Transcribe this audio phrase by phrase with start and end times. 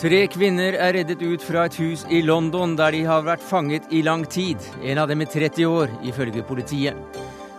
[0.00, 3.90] Tre kvinner er reddet ut fra et hus i London der de har vært fanget
[3.92, 4.56] i lang tid.
[4.80, 6.96] En av dem i 30 år, ifølge politiet.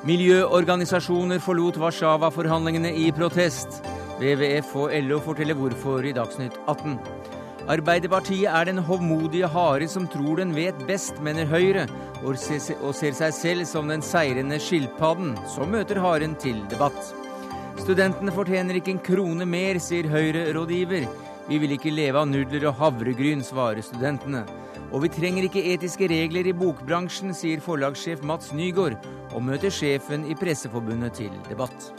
[0.10, 3.84] Miljøorganisasjoner forlot Warszawa-forhandlingene i protest.
[4.18, 6.98] WWF og LO forteller hvorfor i Dagsnytt 18.
[7.70, 11.86] Arbeiderpartiet er den hovmodige hare som tror den vet best, mener Høyre,
[12.26, 17.14] og ser seg selv som den seirende skilpadden, som møter haren til debatt.
[17.86, 21.06] Studentene fortjener ikke en krone mer, sier Høyre-rådgiver.
[21.50, 24.44] Vi vil ikke leve av nudler og havregryn, svarer studentene.
[24.92, 29.00] Og vi trenger ikke etiske regler i bokbransjen, sier forlagssjef Mats Nygaard,
[29.32, 31.92] og møter sjefen i Presseforbundet til debatt.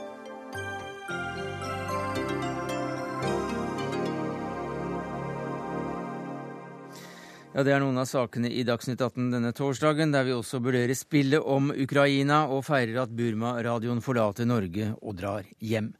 [7.52, 10.96] Ja, Det er noen av sakene i Dagsnytt 18 denne torsdagen, der vi også vurderer
[10.96, 15.90] spillet om Ukraina og feirer at Burma-radioen forlater Norge og drar hjem.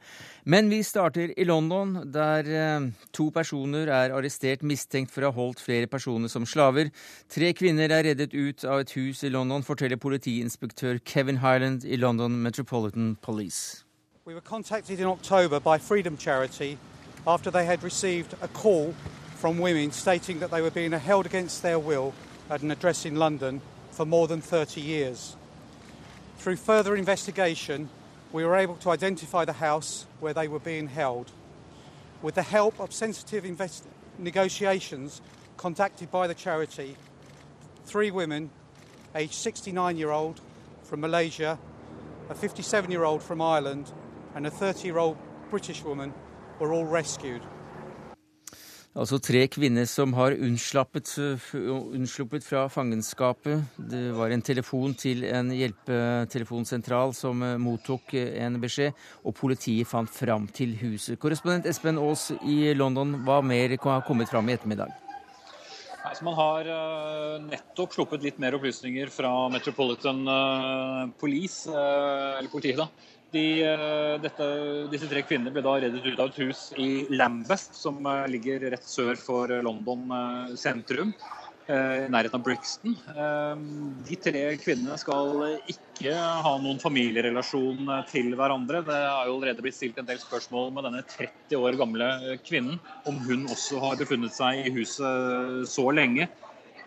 [0.45, 5.36] Men vi starter i London, der eh, to personer er arrestert mistenkt for å ha
[5.36, 6.91] holdt flere personer som slaver.
[7.30, 11.94] Tre kvinner er reddet ut av et hus i London, forteller politiinspektør Kevin Highland i
[11.94, 13.84] London Metropolitan Police.
[14.25, 16.77] We were contacted in October by Freedom Charity
[17.24, 18.95] after they had received a call
[19.39, 22.12] from women stating that they were being held against their will
[22.50, 23.61] at an address in London
[23.92, 25.36] for more than 30 years.
[26.39, 27.89] Through further investigation,
[28.33, 31.30] we were able to identify the house where they were being held.
[32.22, 33.44] With the help of sensitive
[34.19, 35.20] negotiations
[35.56, 36.97] conducted by the charity,
[37.84, 38.50] three women,
[39.14, 40.41] aged 69 year old
[40.83, 41.58] from Malaysia,
[42.30, 43.92] a 57 year old from Ireland,
[44.34, 45.19] and a 30 year old
[45.50, 46.14] British woman,
[46.58, 47.42] were all rescued.
[48.93, 51.09] Altså tre kvinner som har unnsluppet
[52.45, 53.62] fra fangenskapet.
[53.89, 58.93] Det var en telefon til en hjelpetelefonsentral som eh, mottok eh, en beskjed,
[59.25, 61.17] og politiet fant fram til huset.
[61.17, 64.93] Korrespondent Espen Aas i London, hva mer har kommet fram i ettermiddag?
[66.02, 70.20] Altså man har uh, nettopp sluppet litt mer opplysninger fra Metropolitan
[71.17, 72.91] Police, eller politiet, da
[73.33, 74.48] de, eh, dette,
[74.93, 78.69] disse tre kvinnene ble da reddet ut av et hus i Lambeth, som eh, ligger
[78.75, 81.15] rett sør for London eh, sentrum.
[81.63, 82.97] I nærheten av Brixton.
[84.05, 88.81] De tre kvinnene skal ikke ha noen familierelasjon til hverandre.
[88.85, 92.09] Det er jo allerede blitt stilt en del spørsmål med denne 30 år gamle
[92.43, 96.27] kvinnen, om hun også har befunnet seg i huset så lenge.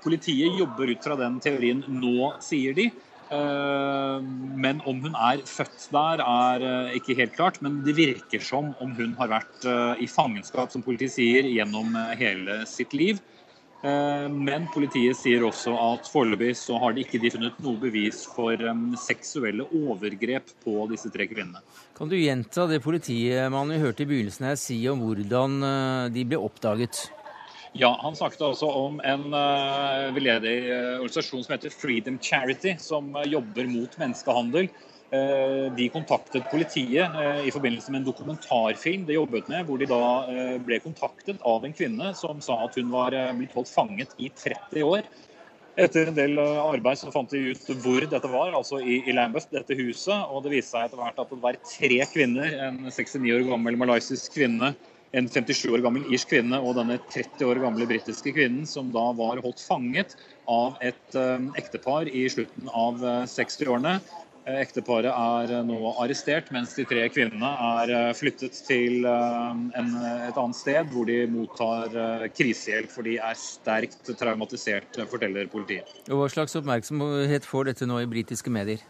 [0.04, 2.90] Politiet jobber ut fra den teorien nå, sier de.
[3.34, 4.22] Eh,
[4.56, 7.62] men om hun er født der, er eh, ikke helt klart.
[7.66, 11.96] Men det virker som om hun har vært eh, i fangenskap, som politiet sier, gjennom
[12.20, 13.24] hele sitt liv.
[13.86, 18.58] Men politiet sier også at foreløpig så har de ikke funnet noe bevis for
[18.98, 21.62] seksuelle overgrep på disse tre kvinnene.
[21.94, 25.60] Kan du gjenta det politiet man hørte i begynnelsen her si om hvordan
[26.16, 27.04] de ble oppdaget?
[27.78, 33.10] Ja, Han snakket også om en uh, veldedig uh, organisasjon som heter Freedom Charity, som
[33.18, 34.70] uh, jobber mot menneskehandel.
[35.78, 37.14] De kontaktet politiet
[37.46, 41.76] i forbindelse med en dokumentarfilm de jobbet med, hvor de da ble kontaktet av en
[41.78, 45.06] kvinne som sa at hun var blitt holdt fanget i 30 år.
[45.80, 49.54] Etter en del arbeid så fant de ut hvor dette var, altså i, i Lambeth,
[49.54, 50.26] dette huset.
[50.26, 53.80] Og det viste seg etter hvert at det var tre kvinner, en 69 år gammel
[53.86, 54.74] malaysisk kvinne,
[55.16, 59.08] en 57 år gammel irsk kvinne og denne 30 år gamle britiske kvinnen, som da
[59.16, 60.18] var holdt fanget
[60.52, 63.00] av et um, ektepar i slutten av
[63.32, 63.98] 60-årene.
[64.46, 67.50] Uh, ekteparet er nå arrestert, mens de tre kvinnene
[67.82, 71.96] er flyttet til en, et annet sted hvor de mottar
[72.36, 75.90] krisehjelp, for de er sterkt traumatisert, forteller politiet.
[76.12, 78.86] Hva slags oppmerksomhet får dette nå i britiske medier?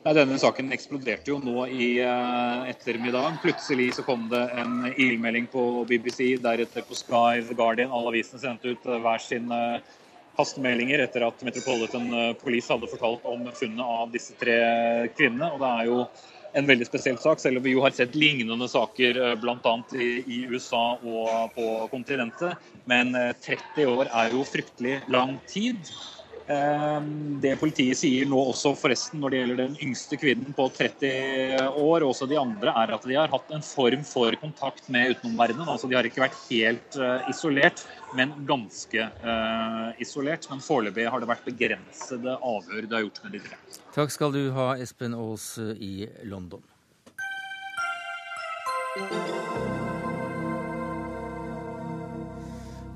[0.00, 3.34] Nei, Denne saken eksploderte jo nå i uh, ettermiddag.
[3.42, 7.92] Plutselig så kom det en ildmelding på BBC, deretter på Sky, The Guardian.
[7.92, 9.76] Alle avisene sendte ut uh, hver sin uh,
[10.38, 12.08] hastemeldinger etter at Metropolitan
[12.40, 14.56] Police hadde fortalt om funnet av disse tre
[15.18, 15.50] kvinnene.
[15.52, 15.98] Og det er jo
[16.56, 19.74] en veldig spesiell sak, selv om vi jo har sett lignende saker bl.a.
[20.00, 22.56] I USA og på kontinentet.
[22.88, 23.12] Men
[23.44, 25.92] 30 år er jo fryktelig lang tid.
[26.50, 31.68] Ehm, det politiet sier nå også forresten når det gjelder den yngste kvinnen på 30
[31.68, 35.14] år, og også de andre, er at de har hatt en form for kontakt med
[35.14, 35.68] utenomverdenen.
[35.70, 37.84] Altså de har ikke vært helt uh, isolert,
[38.18, 40.50] men ganske uh, isolert.
[40.50, 43.60] Men foreløpig har det vært begrensede avhør det har gjort med de tre.
[43.94, 46.66] Takk skal du ha, Espen Aas i London.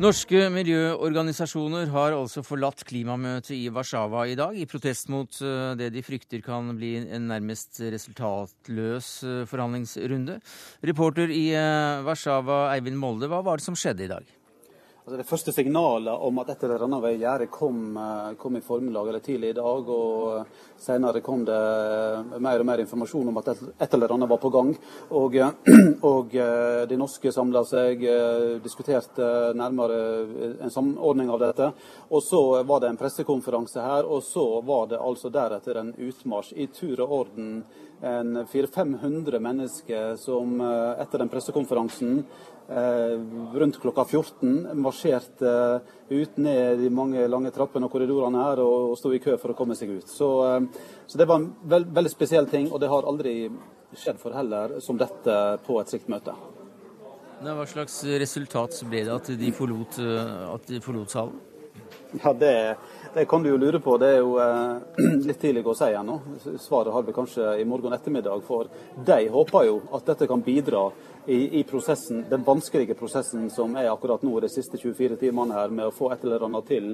[0.03, 5.93] Norske miljøorganisasjoner har altså forlatt klimamøtet i Warszawa i dag, i protest mot eh, det
[5.95, 10.41] de frykter kan bli en nærmest resultatløs eh, forhandlingsrunde.
[10.91, 14.35] Reporter i eh, Warszawa, Eivind Molde, hva var det som skjedde i dag?
[15.05, 18.63] Altså det første signalet om at et eller annet var i kom, eh, kom, i
[18.65, 19.89] formiddag eller tidlig i dag.
[19.89, 20.47] og
[20.81, 24.75] Senere kom det mer og mer informasjon om at et eller annet var på gang.
[25.11, 25.37] Og,
[26.13, 26.33] og
[26.89, 28.01] de norske samla seg,
[28.65, 31.71] diskuterte nærmere en samordning av dette.
[32.09, 36.57] Og så var det en pressekonferanse her, og så var det altså deretter en utmarsj
[36.57, 37.59] i tur og orden.
[38.05, 42.19] En 400-500 mennesker som etter den pressekonferansen
[42.69, 43.21] Eh,
[43.55, 45.49] rundt klokka 14 marsjerte
[46.09, 49.53] eh, ut ned de mange lange trappene og korridorene her og, sto i kø for
[49.53, 50.09] å komme seg ut.
[50.09, 53.35] Så, eh, så det var en veld, veldig spesiell ting, og det har aldri
[53.93, 55.37] skjedd for heller som dette
[55.67, 56.33] på et slikt møte.
[57.45, 60.01] Hva slags resultat ble det at de forlot,
[60.55, 61.37] at de forlot salen?
[62.23, 62.77] Ja, det,
[63.15, 63.97] det, kan du jo lure på.
[63.99, 66.19] Det er jo eh, litt tidlig å si ennå.
[66.63, 68.45] Svaret har vi kanskje i morgen ettermiddag.
[68.47, 68.71] For
[69.07, 70.87] de håper jo at dette kan bidra
[71.27, 75.73] i, i, prosessen, den vanskelige prosessen som er akkurat nå de siste 24 timene her,
[75.73, 76.91] med å få et eller annet til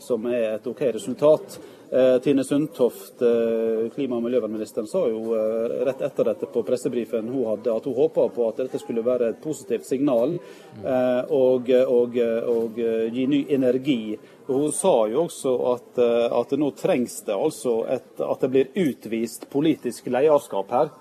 [0.00, 1.58] som er et OK resultat.
[1.90, 7.28] Eh, Tine Sundtoft, eh, klima- og miljøvernministeren, sa jo eh, rett etter dette på pressebrifen
[7.28, 11.68] hun hadde, at hun håpa på at dette skulle være et positivt signal eh, og,
[11.68, 12.16] og,
[12.54, 12.80] og,
[13.12, 14.16] gi ny energi.
[14.46, 18.86] Hun sa jo også at, eh, at nå trengs det altså et, at det blir
[18.86, 20.94] utvist politisk lederskap her.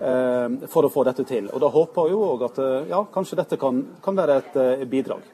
[0.00, 1.50] Eh, for å få dette til.
[1.52, 4.56] Og Da håper jeg jo òg at eh, ja, kanskje dette kan, kan være et
[4.56, 5.26] eh, bidrag.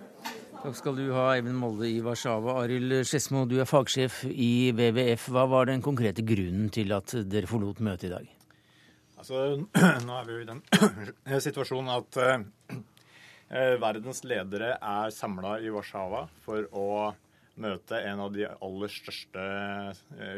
[0.56, 2.56] Takk skal du ha, Eivind Molde i Warszawa.
[2.64, 5.28] Arild Skedsmo, du er fagsjef i WWF.
[5.30, 8.32] Hva var den konkrete grunnen til at dere forlot møtet i dag?
[9.20, 9.44] Altså,
[10.08, 10.64] Nå er vi jo i den
[11.46, 16.88] situasjonen at eh, verdens ledere er samla i Warszawa for å
[17.62, 19.46] møte en av de aller største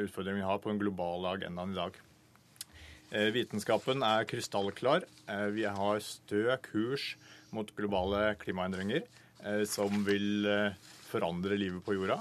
[0.05, 1.97] utfordringene vi har på den globale agendaen i dag.
[3.09, 5.07] Eh, vitenskapen er krystallklar.
[5.29, 7.15] Eh, vi har stø kurs
[7.57, 10.45] mot globale klimaendringer eh, som vil
[11.09, 12.19] forandre livet på jorda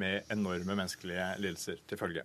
[0.00, 2.24] med enorme menneskelige lidelser til følge.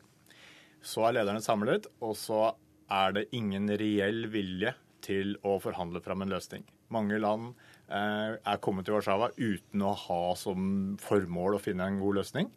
[0.79, 2.53] Så er lederne samlet, og så
[2.87, 4.71] er det ingen reell vilje
[5.03, 6.63] til å forhandle fram en løsning.
[6.95, 7.51] Mange land
[7.91, 12.47] er kommet til Warszawa uten å ha som formål å finne en god løsning.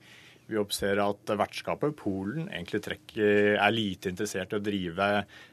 [0.51, 5.09] Vi observerer at vertskapet, Polen, egentlig trekker, er lite interessert i å drive,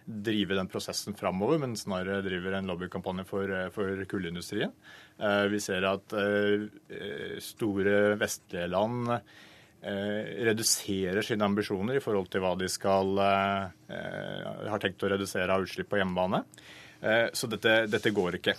[0.05, 4.73] drive den prosessen framover, men snarere driver en lobbykampanje for, for kullindustrien.
[5.21, 12.41] Eh, vi ser at eh, store vestlige land eh, reduserer sine ambisjoner i forhold til
[12.45, 16.41] hva de skal har tenkt å redusere av utslipp på hjemmebane.
[17.37, 18.55] Så dette, dette går ikke.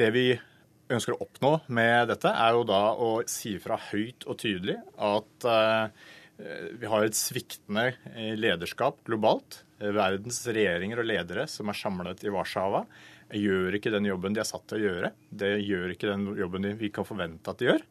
[0.00, 0.24] Det vi
[0.94, 5.48] ønsker å oppnå med dette, er jo da å si fra høyt og tydelig at
[5.50, 6.08] eh,
[6.80, 9.64] vi har et sviktende eh, lederskap globalt.
[9.80, 12.84] Verdens regjeringer og ledere som er samlet i Warszawa,
[13.32, 15.12] gjør ikke den jobben de er satt til å gjøre.
[15.30, 17.86] Det gjør ikke den jobben vi kan forvente at de gjør.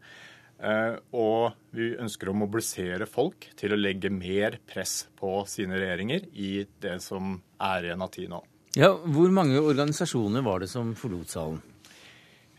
[0.59, 6.27] Eh, og vi ønsker å mobilisere folk til å legge mer press på sine regjeringer
[6.35, 8.41] i det som er igjen av tid nå.
[8.77, 11.61] Ja, Hvor mange organisasjoner var det som forlot salen?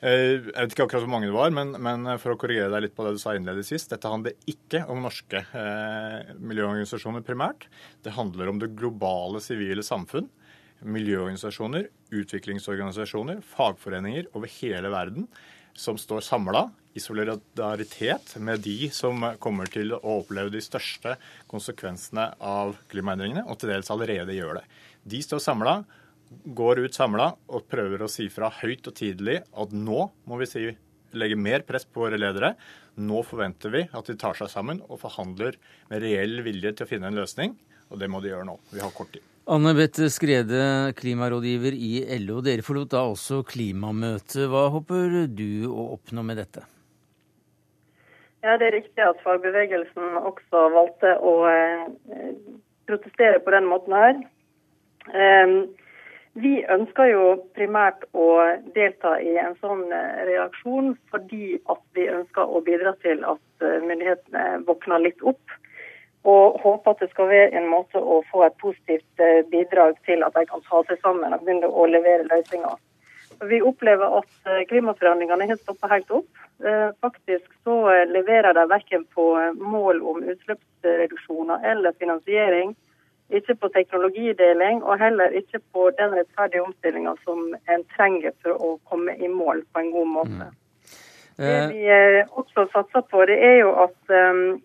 [0.01, 2.87] Eh, jeg vet ikke akkurat hvor mange det var, men, men, for å korrigere deg
[2.87, 3.91] litt på det du sa innledes sist.
[3.93, 7.69] Dette handler ikke om norske eh, miljøorganisasjoner primært.
[8.05, 10.31] Det handler om det globale sivile samfunn.
[10.81, 15.29] Miljøorganisasjoner, utviklingsorganisasjoner, fagforeninger over hele verden
[15.77, 21.15] som står samla i solidaritet med de som kommer til å oppleve de største
[21.51, 24.65] konsekvensene av klimaendringene, og til dels allerede gjør det.
[25.13, 25.77] De står samla
[26.31, 30.49] går ut samla og prøver å si fra høyt og tidlig at nå må vi
[30.49, 30.69] si,
[31.17, 32.55] legge mer press på våre ledere.
[33.01, 35.59] Nå forventer vi at de tar seg sammen og forhandler
[35.91, 37.57] med reell vilje til å finne en løsning.
[37.91, 38.57] Og det må de gjøre nå.
[38.71, 39.25] Vi har kort tid.
[39.51, 42.39] Anne Bette Skrede, klimarådgiver i LO.
[42.45, 44.45] Dere forlot da også klimamøtet.
[44.53, 46.63] Hva håper du å oppnå med dette?
[48.45, 52.31] Ja, Det er riktig at fagbevegelsen også valgte å eh,
[52.89, 54.23] protestere på den måten her.
[55.11, 55.57] Um,
[56.39, 57.23] vi ønsker jo
[57.59, 58.27] primært å
[58.75, 63.81] delta i en sånn eh, reaksjon fordi at vi ønsker å bidra til at eh,
[63.83, 65.57] myndighetene våkner litt opp.
[66.29, 70.23] Og håper at det skal være en måte å få et positivt eh, bidrag til
[70.23, 72.79] at de kan ta seg sammen og begynne å levere løsninger.
[73.51, 76.29] Vi opplever at klimaforhandlingene har stoppa helt opp.
[77.01, 77.77] Faktisk så
[78.11, 79.25] leverer de verken på
[79.57, 82.75] mål om utslippsreduksjoner eller finansiering
[83.37, 88.73] ikke på teknologideling, og heller ikke på den rettferdige omstillinga som en trenger for å
[88.91, 90.49] komme i mål på en god måte.
[90.51, 90.57] Mm.
[91.41, 91.69] Det eh.
[91.73, 94.61] vi eh, også satser på, det er jo at um,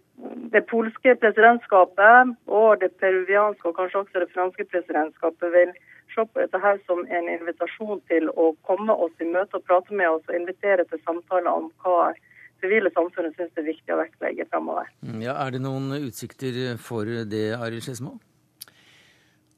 [0.54, 5.74] det polske presidentskapet og det peruvianske og kanskje også det franske presidentskapet vil
[6.16, 9.96] se på dette her som en invitasjon til å komme oss i møte og prate
[9.96, 12.14] med oss og invitere til samtaler om hva
[12.64, 14.88] sivile samfunnet syns er viktig å vektlegge framover.
[15.04, 18.16] Mm, ja, er det noen utsikter for det, Arild Skedsmo?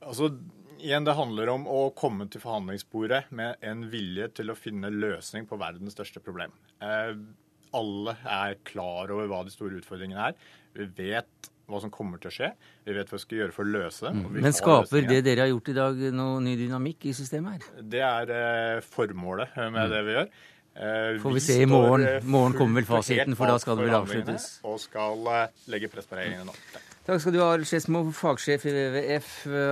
[0.08, 0.32] Altså,
[0.80, 5.48] igjen, Det handler om å komme til forhandlingsbordet med en vilje til å finne løsning
[5.50, 6.56] på verdens største problem.
[6.80, 7.14] Eh,
[7.76, 10.42] alle er klar over hva de store utfordringene er.
[10.78, 12.52] Vi vet hva som kommer til å skje.
[12.88, 14.14] Vi vet hva vi skal gjøre for å løse det.
[14.16, 14.38] Mm.
[14.46, 17.82] Men skaper det dere har gjort i dag, noe ny dynamikk i systemet her?
[17.96, 19.90] Det er eh, formålet med mm.
[19.92, 20.30] det vi gjør.
[20.78, 22.08] Eh, Får vi, vi se i morgen.
[22.30, 24.52] Morgen kommer vel fasiten, for da skal det vel avsluttes.
[24.68, 26.56] Og skal eh, legge press på regjeringen nå.
[27.08, 29.28] Takk skal du ha, Skedsmo, fagsjef i WWF,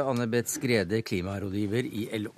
[0.07, 2.31] Anne Beth Skrede, klimarådgiver i LO.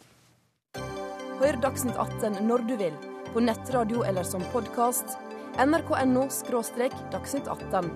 [1.38, 2.98] Hør Dagsnytt 18 når du vil,
[3.30, 5.20] på nettradio eller som podkast.
[5.62, 6.26] nrk.no–
[7.14, 7.94] dagsnytt 18.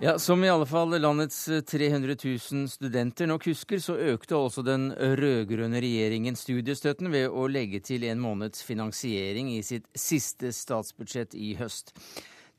[0.00, 2.16] Ja, Som i alle fall landets 300
[2.52, 8.06] 000 studenter nok husker, så økte også den rød-grønne regjeringen studiestøtten ved å legge til
[8.06, 11.90] en måneds finansiering i sitt siste statsbudsjett i høst.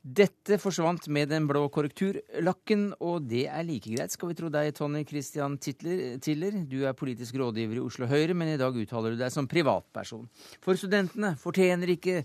[0.04, 4.74] Dette forsvant med den blå korrekturlakken, og det er like greit, skal vi tro deg,
[4.76, 6.60] Tony Christian Tiller.
[6.68, 10.28] Du er politisk rådgiver i Oslo Høyre, men i dag uttaler du deg som privatperson.
[10.64, 12.22] For studentene fortjener ikke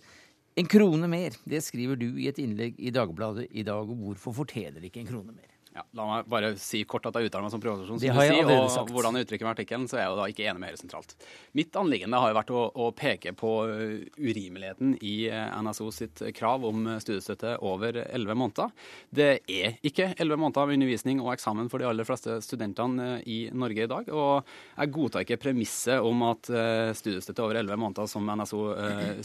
[0.56, 3.90] en krone mer, det skriver du i et innlegg i Dagbladet i dag.
[3.90, 5.53] Hvorfor fortjener ikke en krone mer?
[5.74, 7.98] Ja, la meg bare si kort at jeg uttaler meg som privatperson.
[7.98, 8.92] som du sier, og sagt.
[8.94, 10.78] hvordan jeg uttrykker meg i artikkelen, så er jeg jo da ikke enig med Høyre
[10.78, 11.14] sentralt.
[11.58, 16.22] Mitt anliggende har jo vært å, å, peke på uh, urimeligheten i uh, NSO sitt
[16.38, 18.70] krav om studiestøtte over elleve måneder.
[19.10, 23.26] Det er ikke elleve måneder med undervisning og eksamen for de aller fleste studentene uh,
[23.26, 24.14] i Norge i dag.
[24.14, 26.52] Og jeg godtar ikke premisset om at
[26.94, 28.62] studiestøtte over elleve måneder, som NSO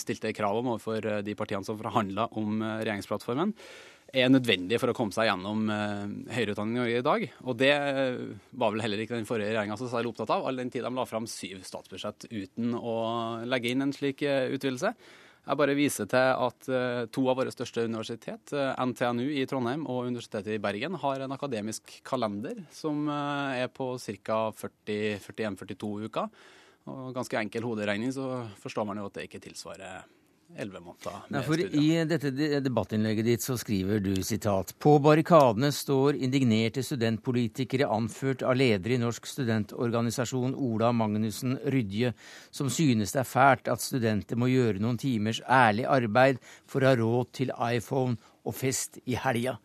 [0.02, 3.54] stilte krav om overfor de partiene som forhandla om regjeringsplattformen,
[4.14, 7.26] er nødvendig for å komme seg gjennom eh, høyere utdanning i dag.
[7.46, 8.20] Og det eh,
[8.58, 10.92] var vel heller ikke den forrige regjeringa så særlig opptatt av, all den tid de
[10.96, 13.00] la fram syv statsbudsjett uten å
[13.50, 14.94] legge inn en slik eh, utvidelse.
[15.50, 16.68] Jeg bare viser til at
[17.16, 21.96] to av våre største universitet, NTNU i Trondheim og Universitetet i Bergen, har en akademisk
[22.06, 23.88] kalender som er på
[24.28, 24.38] ca.
[24.60, 26.30] 41-42 uker.
[26.92, 30.04] Og ganske enkel hoderegning så forstår man jo at det ikke tilsvarer
[30.58, 31.20] elleve måneder.
[31.34, 32.32] Nei, for I dette
[32.64, 39.00] debattinnlegget ditt så skriver du sitat På barrikadene står indignerte studentpolitikere anført av leder i
[39.02, 42.14] Norsk studentorganisasjon Ola Magnussen Rydje,
[42.52, 46.92] som synes det er fælt at studenter må gjøre noen timers ærlig arbeid for å
[46.92, 49.60] ha råd til iPhone og fest i helga.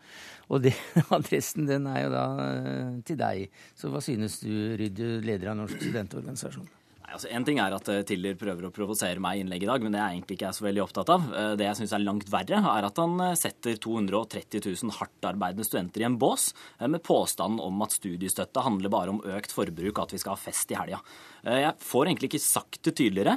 [0.53, 0.75] Og det,
[1.17, 3.61] adressen den er jo da eh, til deg.
[3.79, 6.69] Så hva synes du, Rydje, leder av Norsk studentorganisasjon?
[7.13, 9.85] Altså En ting er at eh, Tiller prøver å provosere meg i innlegget i dag,
[9.85, 11.27] men det er egentlig ikke er så veldig opptatt av.
[11.31, 15.67] Eh, det jeg syns er langt verre, er at han eh, setter 230 000 hardtarbeidende
[15.67, 20.03] studenter i en bås med påstanden om at studiestøtte handler bare om økt forbruk, og
[20.07, 21.01] at vi skal ha fest i helga.
[21.45, 23.35] Jeg får egentlig ikke sagt det tydeligere.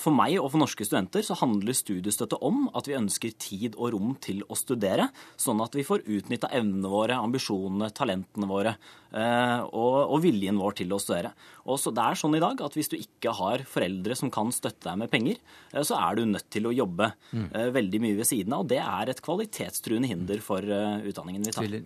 [0.00, 3.92] For meg og for norske studenter så handler studiestøtte om at vi ønsker tid og
[3.92, 8.74] rom til å studere, sånn at vi får utnytta evnene våre, ambisjonene, talentene våre
[9.14, 11.34] og, viljen vår til å studere.
[11.68, 14.52] Og så Det er sånn i dag at hvis du ikke har foreldre som kan
[14.54, 15.40] støtte deg med penger,
[15.72, 17.44] eh, så er du nødt til å jobbe mm.
[17.54, 18.64] Eh, veldig mye ved siden av.
[18.64, 21.78] Og det er et kvalitetstruende hinder for eh, utdanningen vi tar.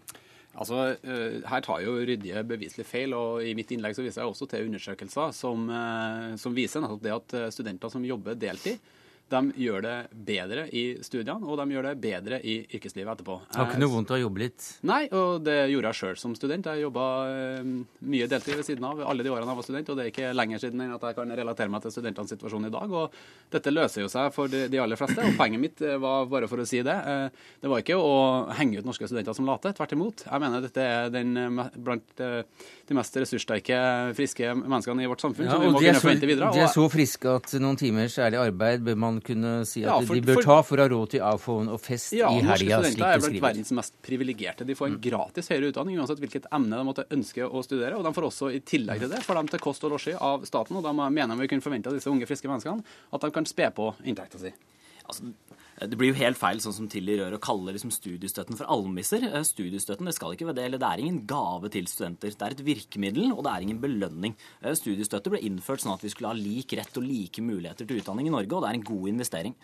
[0.59, 0.97] Altså,
[1.47, 4.65] Her tar jo Rydje beviselig feil, og i mitt innlegg så viser jeg også til
[4.67, 5.69] undersøkelser som,
[6.41, 8.81] som viser nettopp det at studenter som jobber deltid,
[9.29, 13.37] de gjør det bedre i studiene, og de gjør det bedre i yrkeslivet etterpå.
[13.55, 14.69] Har ikke noe vondt å jobbe litt?
[14.89, 16.69] Nei, og det gjorde jeg sjøl som student.
[16.71, 17.69] Jeg jobba eh,
[18.15, 20.33] mye deltid ved siden av alle de årene jeg var student, og det er ikke
[20.37, 22.95] lenger siden enn at jeg kan relatere meg til studentenes situasjon i dag.
[23.03, 23.19] Og
[23.53, 26.65] dette løser jo seg for de, aller fleste, og poenget mitt eh, var bare for
[26.65, 26.97] å si det.
[27.13, 28.17] Eh, det var ikke å
[28.57, 30.25] henge ut norske studenter som late, tvert imot.
[30.31, 31.37] Jeg mener dette er den
[31.77, 33.79] blant de mest ressurssterke,
[34.17, 35.49] friske menneskene i vårt samfunn.
[35.49, 38.97] Ja, og de er, så, de er så friske at noen timers ærlig arbeid bør
[39.05, 41.75] man kunne si at ja, for, de bør ta for å ha råd til iPhone
[41.75, 42.69] og fest ja, i helga.
[42.69, 44.67] Ja, norske studenter er blant verdens mest privilegerte.
[44.69, 45.03] De får en mm.
[45.09, 47.99] gratis høyere utdanning uansett hvilket emne de måtte ønske å studere.
[47.99, 50.47] Og de får også i tillegg til det får de til kost og losji av
[50.49, 52.85] staten, og da mener vi kunne forvente av disse unge, friske menneskene
[53.15, 54.53] at de kan spe på inntekta si.
[55.09, 55.33] Altså,
[55.87, 59.23] det blir jo helt feil sånn som Tilly rør å kalle liksom studiestøtten for almisser.
[59.29, 62.35] Eh, studiestøtten det skal ikke være det, det er ingen gave til studenter.
[62.35, 64.35] Det er et virkemiddel, og det er ingen belønning.
[64.63, 68.03] Eh, studiestøtte ble innført sånn at vi skulle ha lik rett og like muligheter til
[68.03, 69.55] utdanning i Norge, og det er en god investering.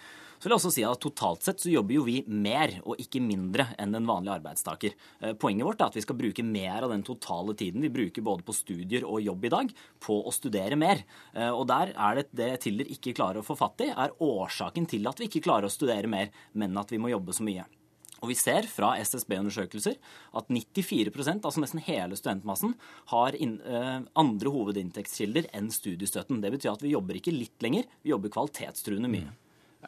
[0.45, 3.23] Så vil jeg også si at Totalt sett så jobber jo vi mer og ikke
[3.25, 4.93] mindre enn den vanlige arbeidstaker.
[5.25, 8.27] Eh, poenget vårt er at vi skal bruke mer av den totale tiden vi bruker
[8.27, 9.71] både på studier og jobb i dag,
[10.05, 11.01] på å studere mer.
[11.33, 14.85] Eh, og der er det det Tiller ikke klarer å få fatt i, er årsaken
[14.91, 17.65] til at vi ikke klarer å studere mer, men at vi må jobbe så mye.
[18.21, 19.97] Og vi ser fra SSB-undersøkelser
[20.37, 21.09] at 94
[21.39, 22.77] altså nesten hele studentmassen,
[23.15, 26.45] har inn, eh, andre hovedinntektskilder enn studiestøtten.
[26.45, 29.33] Det betyr at vi jobber ikke litt lenger, vi jobber kvalitetstruende mye.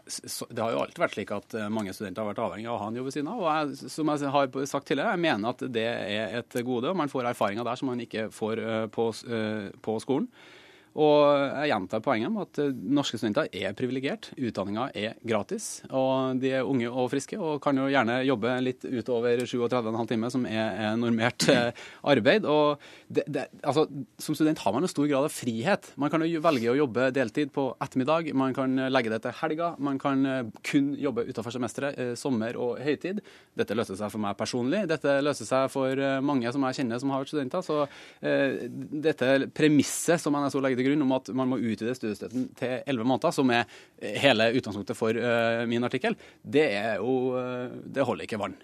[0.05, 2.83] Det har jo alltid vært slik at eh, mange studenter har vært avhengig av å
[2.83, 3.41] ha en jobb ved siden av.
[3.43, 6.91] Og jeg, som jeg har sagt tidligere, jeg mener at det er et gode.
[6.91, 10.31] og Man får erfaringer der som man ikke får eh, på, eh, på skolen.
[10.97, 11.21] Og
[11.61, 14.31] jeg gjentar poenget om at eh, norske studenter er privilegert.
[14.37, 15.83] Utdanninga er gratis.
[15.91, 20.33] Og de er unge og friske og kan jo gjerne jobbe litt utover 37,5 timer,
[20.33, 22.49] som er normert eh, arbeid.
[22.49, 22.81] Og
[23.13, 23.87] det, det, altså,
[24.23, 25.91] som student har man en stor grad av frihet.
[26.01, 28.33] Man kan jo velge å jobbe deltid på ettermiddag.
[28.37, 29.75] Man kan legge det til helga.
[29.77, 33.21] Man kan eh, kun jobbe utenfor semesteret, sommer og høytid.
[33.57, 34.87] Dette løser seg for meg personlig.
[34.89, 37.65] Dette løser seg for mange som jeg kjenner som har vært studenter.
[37.65, 37.83] Så
[38.25, 38.67] eh,
[39.07, 43.09] dette premisset som NSO legger til grunn om at man må utvide studiestøtten til elleve
[43.09, 43.67] måneder, som er
[44.23, 46.69] hele utgangspunktet for uh, min artikkel, det,
[47.01, 48.57] jo, uh, det holder ikke vann.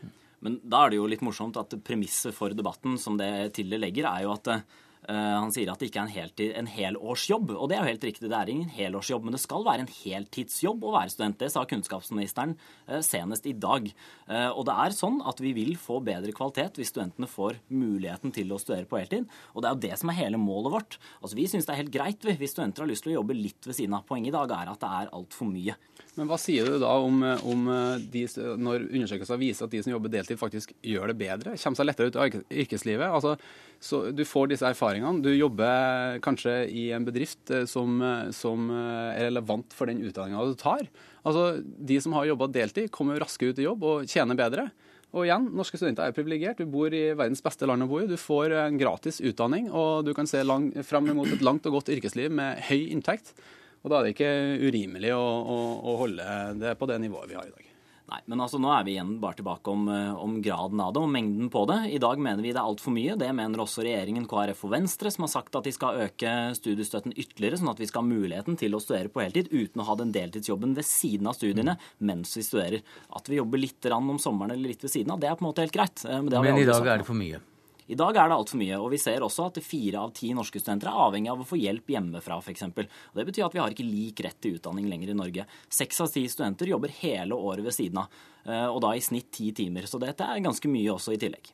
[0.43, 4.09] Men da er det jo litt morsomt at premisset for debatten som det tidligere legger,
[4.11, 4.63] er jo at Eh,
[5.09, 8.05] han sier at det ikke er en, heltid, en helårsjobb, og det er jo helt
[8.07, 8.29] riktig.
[8.31, 11.39] Det er ingen helårsjobb, men det skal være en heltidsjobb å være student.
[11.41, 12.55] Det sa kunnskapsministeren
[12.87, 13.89] eh, senest i dag.
[14.29, 18.35] Eh, og det er sånn at vi vil få bedre kvalitet hvis studentene får muligheten
[18.35, 19.27] til å studere på heltid.
[19.57, 20.99] Og det er jo det som er hele målet vårt.
[21.21, 23.67] Altså Vi syns det er helt greit hvis studenter har lyst til å jobbe litt
[23.67, 24.07] ved siden av.
[24.07, 25.77] Poenget i dag er at det er altfor mye.
[26.15, 27.69] Men hva sier du da om, om
[28.13, 28.25] de,
[28.61, 31.59] når undersøkelser viser at de som jobber deltid, faktisk gjør det bedre?
[31.59, 33.09] Kommer seg lettere ut av yrkeslivet?
[33.09, 33.37] Altså,
[33.83, 35.25] så Du får disse erfaringene.
[35.25, 40.05] Du jobber kanskje i en bedrift eh, som, eh, som eh, er relevant for den
[40.07, 40.87] utdanninga du tar.
[41.27, 44.69] Altså, De som har jobba deltid, kommer raskere ut i jobb og tjener bedre.
[45.13, 46.63] Og igjen, norske studenter er privilegert.
[46.63, 48.07] Du bor i verdens beste land å bo i.
[48.09, 51.81] Du får en gratis utdanning, og du kan se lang, frem mot et langt og
[51.81, 53.35] godt yrkesliv med høy inntekt.
[53.83, 55.61] Og da er det ikke urimelig å, å,
[55.91, 57.72] å holde det på det nivået vi har i dag.
[58.13, 61.01] Nei, men altså nå er vi igjen bare tilbake om, eh, om graden av det
[61.01, 61.79] og mengden på det.
[61.97, 63.15] I dag mener vi det er altfor mye.
[63.17, 67.15] Det mener også regjeringen, KrF og Venstre, som har sagt at de skal øke studiestøtten
[67.17, 69.97] ytterligere, sånn at vi skal ha muligheten til å studere på heltid uten å ha
[70.03, 72.85] den deltidsjobben ved siden av studiene mens vi studerer.
[73.17, 75.49] At vi jobber litt om sommeren eller litt ved siden av, det er på en
[75.49, 76.05] måte helt greit.
[76.05, 77.41] Eh, men, men i dag er det for mye?
[77.87, 78.79] I dag er det altfor mye.
[78.79, 81.59] Og vi ser også at fire av ti norske studenter er avhengig av å få
[81.61, 82.67] hjelp hjemmefra, f.eks.
[82.77, 85.47] Det betyr at vi har ikke lik rett til utdanning lenger i Norge.
[85.73, 89.33] Seks av ti studenter jobber hele året ved siden av, eh, og da i snitt
[89.35, 89.89] ti timer.
[89.91, 91.53] Så dette er ganske mye også i tillegg.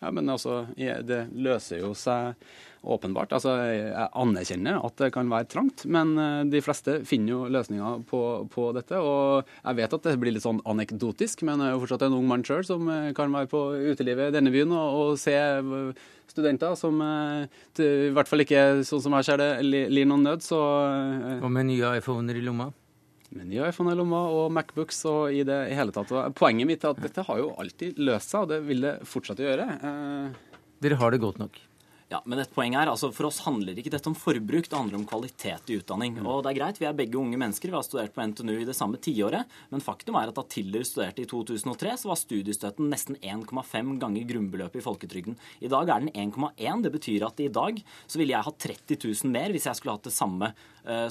[0.00, 2.38] Ja, men altså, det løser jo seg
[2.80, 3.32] åpenbart.
[3.36, 8.04] Altså, jeg anerkjenner at det kan være trangt, men eh, de fleste finner jo løsninger
[8.08, 8.96] på, på, dette.
[8.96, 12.16] Og jeg vet at det blir litt sånn anekdotisk, men jeg er jo fortsatt en
[12.16, 13.62] ung mann sjøl som eh, kan være på
[13.92, 19.00] utelivet i denne byen og, og se eh, studenter som i hvert fall ikke, sånn
[19.02, 20.44] som jeg ser det, lir noen nød.
[20.46, 22.68] Så Og med nye iPhoner i lomma?
[23.34, 26.12] Med nye iPhone i lomma og Macbooks og i det i hele tatt.
[26.14, 28.94] Og poenget mitt er at dette har jo alltid løst seg, og det vil det
[29.10, 29.66] fortsette å gjøre.
[30.86, 31.58] Dere har det godt nok?
[32.10, 34.98] Ja, men et poeng er, altså For oss handler ikke dette om forbruk, det handler
[34.98, 36.16] om kvalitet i utdanning.
[36.18, 36.26] Mm.
[36.26, 38.66] Og det er greit, Vi er begge unge mennesker, vi har studert på NTNU i
[38.66, 39.46] det samme tiåret.
[39.70, 44.26] Men faktum er at da Tiller studerte i 2003, så var studiestøtten nesten 1,5 ganger
[44.26, 45.38] grunnbeløpet i folketrygden.
[45.62, 46.82] I dag er den 1,1.
[46.82, 49.94] Det betyr at i dag så ville jeg hatt 30 000 mer hvis jeg skulle
[49.94, 50.50] hatt det samme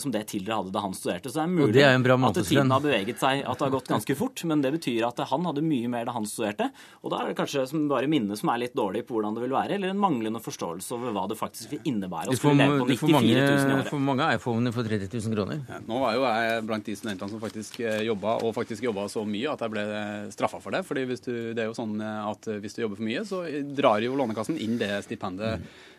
[0.02, 1.30] som det Tilder hadde da han studerte.
[1.30, 3.92] Så det er mulig det er at tiden har beveget seg, at det har gått
[3.92, 4.44] ganske fort.
[4.50, 6.70] Men det betyr at han hadde mye mer da han studerte.
[7.04, 9.56] Og da er det kanskje bare minnet som er litt dårlig på hvordan det vil
[9.56, 13.44] være, eller en manglende forståelse over hva det faktisk vil innebære skulle leve på 94
[13.70, 13.84] 000.
[13.90, 15.62] For mange iPhoner for 30 000 kroner.
[15.70, 19.08] Ja, nå er jo jeg blant de studentene som faktisk eh, jobba, og faktisk jobba
[19.12, 19.86] så mye at jeg ble
[20.34, 20.84] straffa for det.
[20.88, 23.44] fordi det er jo sånn at hvis du jobber for mye, så
[23.76, 25.60] drar jo Lånekassen inn det stipendet.
[25.60, 25.88] Mm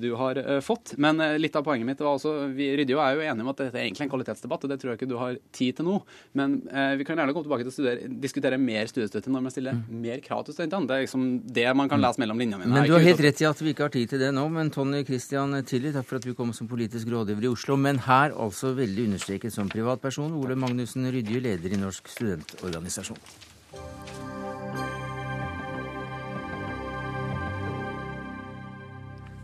[0.00, 0.94] du har eh, fått.
[0.96, 3.60] Men eh, litt av poenget mitt var altså, vi Rydje er jo enige om at
[3.60, 5.98] dette er egentlig en kvalitetsdebatt, og det tror jeg ikke du har tid til nå.
[6.38, 6.56] Men
[6.98, 9.84] vi kan gjerne komme tilbake til å studere, diskutere mer studiestøtte når man stiller mm.
[10.04, 10.88] mer krav til studentene.
[10.88, 11.26] Det er liksom
[11.60, 12.06] det man kan mm.
[12.06, 12.76] lese mellom linjene mine.
[12.78, 14.46] Men du har helt rett i at vi ikke har tid til det nå.
[14.54, 17.78] Men Tony Christian Tilly, takk for at du kom som politisk rådgiver i Oslo.
[17.80, 20.34] Men her altså veldig understreket som privatperson.
[20.40, 24.29] Ole Magnussen Rydje, leder i Norsk studentorganisasjon.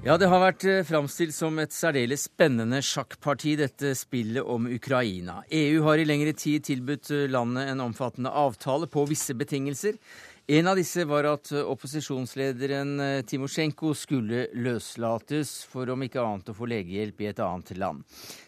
[0.06, 5.40] Ja, det har vært eh, framstilt som et særdeles spennende sjakkparti, dette spillet om Ukraina.
[5.50, 9.98] EU har i lengre tid tilbudt eh, landet en omfattende avtale på visse betingelser.
[10.46, 16.54] En av disse var at opposisjonslederen eh, Timosjenko skulle løslates for om ikke annet å
[16.54, 18.04] få legehjelp i et annet land.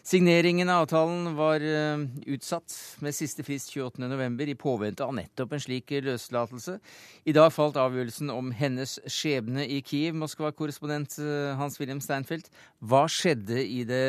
[0.07, 2.71] Signeringen av avtalen var eh, utsatt
[3.03, 4.39] med siste frist 28.11.
[4.47, 6.77] i påvente av nettopp en slik løslatelse.
[7.27, 10.15] I dag falt avgjørelsen om hennes skjebne i Kiev.
[10.23, 12.47] Moskva-korrespondent eh, Hans-Wilhelm Steinfeld,
[12.79, 14.05] hva skjedde i det,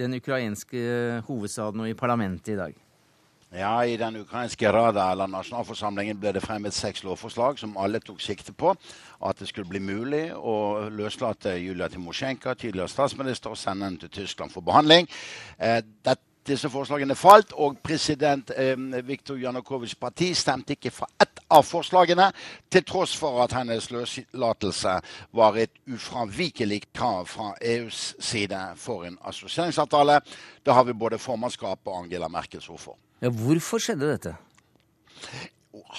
[0.00, 2.85] den ukrainske hovedstaden og i parlamentet i dag?
[3.54, 8.18] Ja, I den ukrainske Rada eller nasjonalforsamlingen ble det fremmet seks lovforslag som alle tok
[8.20, 8.72] sikte på
[9.22, 14.10] at det skulle bli mulig å løslate Julia Timosjenko, tidligere statsminister, og sende henne til
[14.10, 15.06] Tyskland for behandling.
[15.58, 21.40] Eh, dette disse forslagene falt, og president eh, Viktor Janukovitsjs parti stemte ikke for ett
[21.50, 22.28] av forslagene,
[22.70, 24.98] til tross for at hennes løslatelse
[25.38, 30.20] var et ufravikelig krav fra EUs side for en assosieringsavtale.
[30.62, 33.05] Det har vi både formannskapet og Angela Merkels ord for.
[33.22, 34.34] Ja, hvorfor skjedde dette?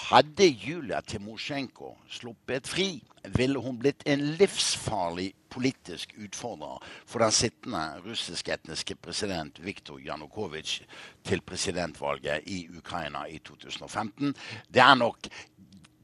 [0.07, 3.01] Hadde Julia Timosjenko sluppet fri,
[3.33, 10.85] ville hun blitt en livsfarlig politisk utfordrer for den sittende russisk-etniske president Viktor Janukovitsj
[11.25, 14.35] til presidentvalget i Ukraina i 2015.
[14.69, 15.31] Det er nok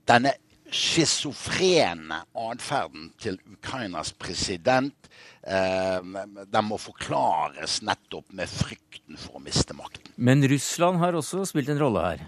[0.10, 0.34] denne
[0.74, 5.10] schizofrene atferden til Ukrainas president
[5.46, 10.14] eh, den må forklares nettopp med frykten for å miste makten.
[10.16, 12.26] Men Russland har også spilt en rolle her?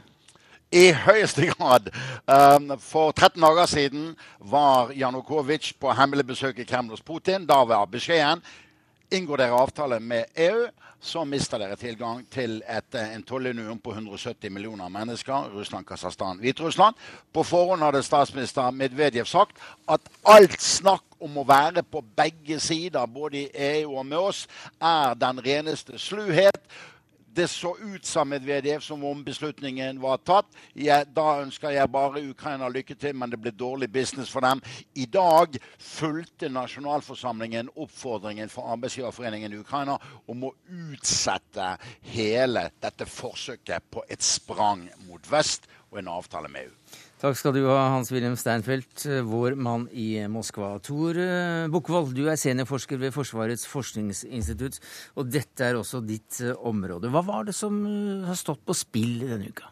[0.76, 1.92] I høyeste grad.
[2.28, 4.08] Um, for 13 dager siden
[4.40, 7.46] var Janukovitsj på hemmelig besøk i Kreml hos Putin.
[7.48, 8.42] Da var beskjeden
[9.14, 10.66] inngår dere avtale med EU,
[11.02, 15.52] så mister dere tilgang til et, en tollunion på 170 millioner mennesker.
[15.54, 16.96] Russland, Kasakhstan, Hviterussland.
[17.34, 23.06] På forhånd hadde statsminister Medvedev sagt at alt snakk om å være på begge sider,
[23.06, 24.46] både i EU og med oss,
[24.82, 26.62] er den reneste sluhet
[27.36, 30.48] det så ut som Medvedev som om beslutningen var tatt.
[30.74, 34.62] Jeg, da ønsker jeg bare Ukraina lykke til, men det ble dårlig business for dem.
[34.96, 39.98] I dag fulgte nasjonalforsamlingen oppfordringen fra arbeidsgiverforeningen i Ukraina
[40.32, 40.54] om å
[40.92, 41.74] utsette
[42.16, 47.04] hele dette forsøket på et sprang mot vest og en avtale med EU.
[47.16, 50.74] Takk skal du ha, Hans-Wilhelm Steinfeld, vår mann i Moskva.
[50.84, 54.82] Tor eh, Bukkvold, du er seniorforsker ved Forsvarets forskningsinstitutt,
[55.16, 57.08] og dette er også ditt eh, område.
[57.14, 59.72] Hva var det som eh, har stått på spill denne uka?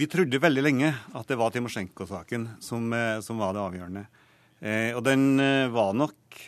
[0.00, 2.88] Vi trodde veldig lenge at det var Timosjenko-saken som,
[3.20, 4.06] som, var det avgjørende.
[4.64, 5.44] Eh, og den
[5.74, 6.40] var nok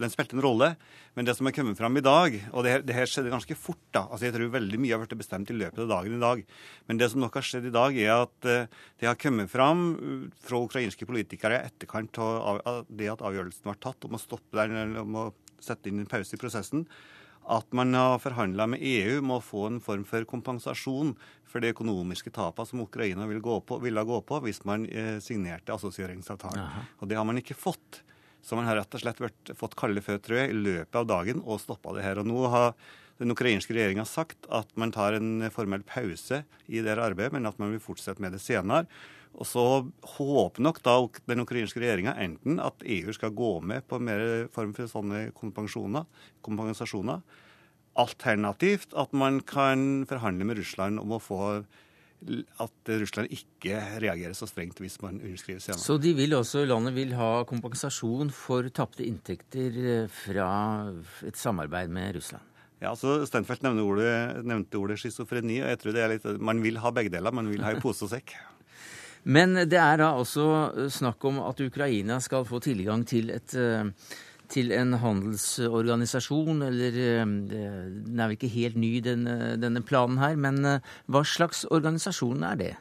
[0.00, 0.74] Den spilte en rolle.
[1.20, 3.52] Men det som er kommet fram i dag, og det her, det her, skjedde ganske
[3.60, 6.20] fort da, altså Jeg tror veldig mye har blitt bestemt i løpet av dagen i
[6.22, 6.40] dag.
[6.88, 9.82] Men det som nok har skjedd i dag, er at uh, det har kommet fram
[9.98, 14.56] uh, fra ukrainske politikere i etterkant av, det at avgjørelsen var tatt om å stoppe
[14.56, 15.26] der, eller om å
[15.60, 16.88] sette inn en pause i prosessen,
[17.52, 21.12] at man har forhandla med EU om å få en form for kompensasjon
[21.44, 25.18] for de økonomiske tapene som Ukraina ville gå på, ville gå på hvis man eh,
[25.20, 26.86] signerte assosieringsavtalen.
[27.00, 28.06] Og det har man ikke fått.
[28.42, 31.60] Så man har rett og slett vært, fått kalde føtter i løpet av dagen og
[31.62, 32.20] stoppa det her.
[32.22, 32.74] Og nå har
[33.20, 37.58] den ukrainske regjeringa sagt at man tar en formell pause i det arbeidet, men at
[37.60, 38.88] man vil fortsette med det senere.
[39.36, 39.64] Og så
[40.16, 40.96] håper nok da
[41.30, 47.20] den ukrainske regjeringa enten at EU skal gå med på mer form for sånne kompensasjoner,
[48.00, 51.42] alternativt at man kan forhandle med Russland om å få
[52.60, 55.80] at Russland ikke reagerer så strengt hvis man underskriver senere.
[55.80, 60.50] Så de vil også, landet vil ha kompensasjon for tapte inntekter eh, fra
[61.26, 62.46] et samarbeid med Russland?
[62.80, 64.14] Ja, så Stenfeldt nevnte ordet,
[64.48, 67.34] nevnte ordet schizofreni, og jeg tror det er litt, man vil ha begge deler.
[67.36, 68.32] Man vil ha i pose og sekk.
[69.28, 73.84] Men det er da også snakk om at Ukraina skal få tilgang til et uh,
[74.52, 80.36] til en handelsorganisasjon, eller eh, Den er vel ikke helt ny, denne, denne planen her,
[80.40, 82.72] men eh, hva slags organisasjon er det?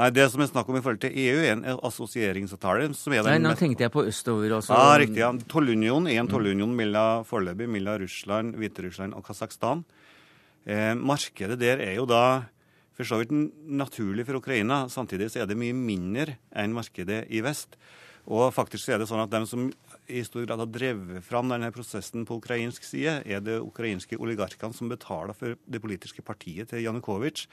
[0.00, 2.92] Nei, Det som er snakk om i forhold til EU, er en assosieringsavtale.
[2.94, 4.54] som er den Nei, Nå tenkte jeg på østover.
[4.56, 4.72] Også.
[4.72, 5.20] Ja, riktig.
[5.20, 5.32] ja.
[5.48, 6.76] Tollunion er en tollunion
[7.28, 9.84] foreløpig mellom Russland, Hviterussland og Kasakhstan.
[10.66, 12.44] Eh, markedet der er jo da
[12.96, 13.32] for så vidt
[13.66, 14.88] naturlig for Ukraina.
[14.88, 17.76] Samtidig så er det mye mindre enn markedet i vest.
[18.28, 19.70] Og faktisk så er det sånn at de som
[20.10, 24.76] i stor grad har drevet fram denne prosessen på ukrainsk side, er det ukrainske oligarkene
[24.76, 27.46] som betaler for det politiske partiet til Janukovitsj.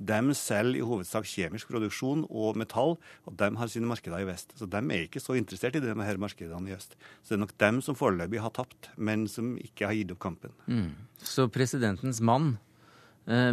[0.00, 2.96] De selger i hovedsak kjemisk produksjon og metall,
[3.28, 4.54] og de har sine markeder i vest.
[4.58, 6.96] Så de er ikke så interessert i de her markedene i øst.
[7.22, 10.22] Så det er nok dem som foreløpig har tapt, men som ikke har gitt opp
[10.24, 10.56] kampen.
[10.66, 10.90] Mm.
[11.20, 12.56] Så presidentens mann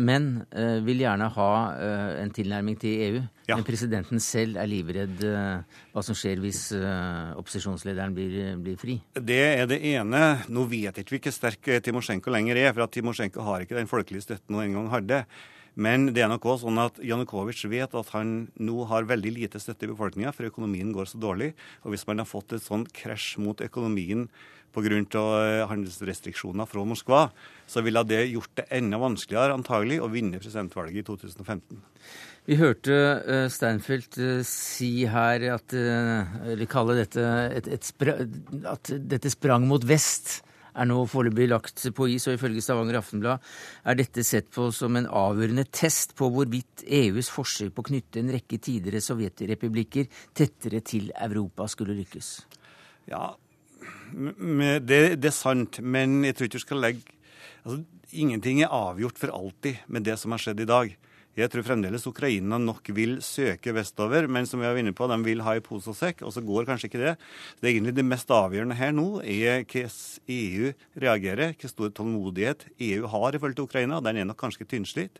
[0.02, 3.24] men eh, vil gjerne ha eh, en tilnærming til EU.
[3.48, 3.56] Ja.
[3.56, 8.98] Men presidenten selv er livredd hva som skjer hvis opposisjonslederen blir, blir, fri.
[9.16, 10.24] Det er det ene.
[10.52, 13.88] Nå vet ikke vi hvor sterk Timosjenko lenger er, for at Timosjenko har ikke den
[13.88, 15.22] folkelige støtten hun en gang hadde.
[15.78, 19.62] Men det er nok også sånn at Janukovitsj vet at han nå har veldig lite
[19.62, 21.52] støtte i befolkninga, for økonomien går så dårlig.
[21.86, 24.26] Og hvis man har fått et sånt krasj mot økonomien
[24.78, 25.02] pga.
[25.02, 27.28] Eh, handelsrestriksjoner fra Moskva,
[27.68, 31.82] så ville det gjort det enda vanskeligere antagelig å vinne presidentvalget i 2015.
[32.48, 32.96] Vi hørte
[33.28, 37.20] uh, Steinfeld uh, si her at uh, Eller kalle dette
[37.58, 37.90] et, et
[38.72, 40.38] at dette sprang mot vest
[40.78, 43.44] er nå foreløpig lagt på is, og ifølge Stavanger Aftenblad
[43.90, 48.22] er dette sett på som en avgjørende test på hvorvidt EUs forsøk på å knytte
[48.22, 52.32] en rekke tidligere sovjetrepublikker tettere til Europa skulle lykkes.
[53.10, 53.32] Ja,
[54.88, 57.16] det, det er sant, men jeg tror ikke du skal legge
[57.64, 57.84] altså,
[58.18, 60.94] Ingenting er avgjort for alltid med det som har skjedd i dag.
[61.38, 65.18] Jeg tror fremdeles Ukraina nok vil søke vestover, men som vi var inne på, de
[65.26, 67.14] vil ha i pose og sekk, og så går kanskje ikke det.
[67.60, 70.00] Det er egentlig det mest avgjørende her nå er hvordan
[70.38, 70.72] EU
[71.04, 74.00] reagerer, hvor stor tålmodighet EU har i forhold til Ukraina.
[74.02, 75.20] Den er nok kanskje tynnslitt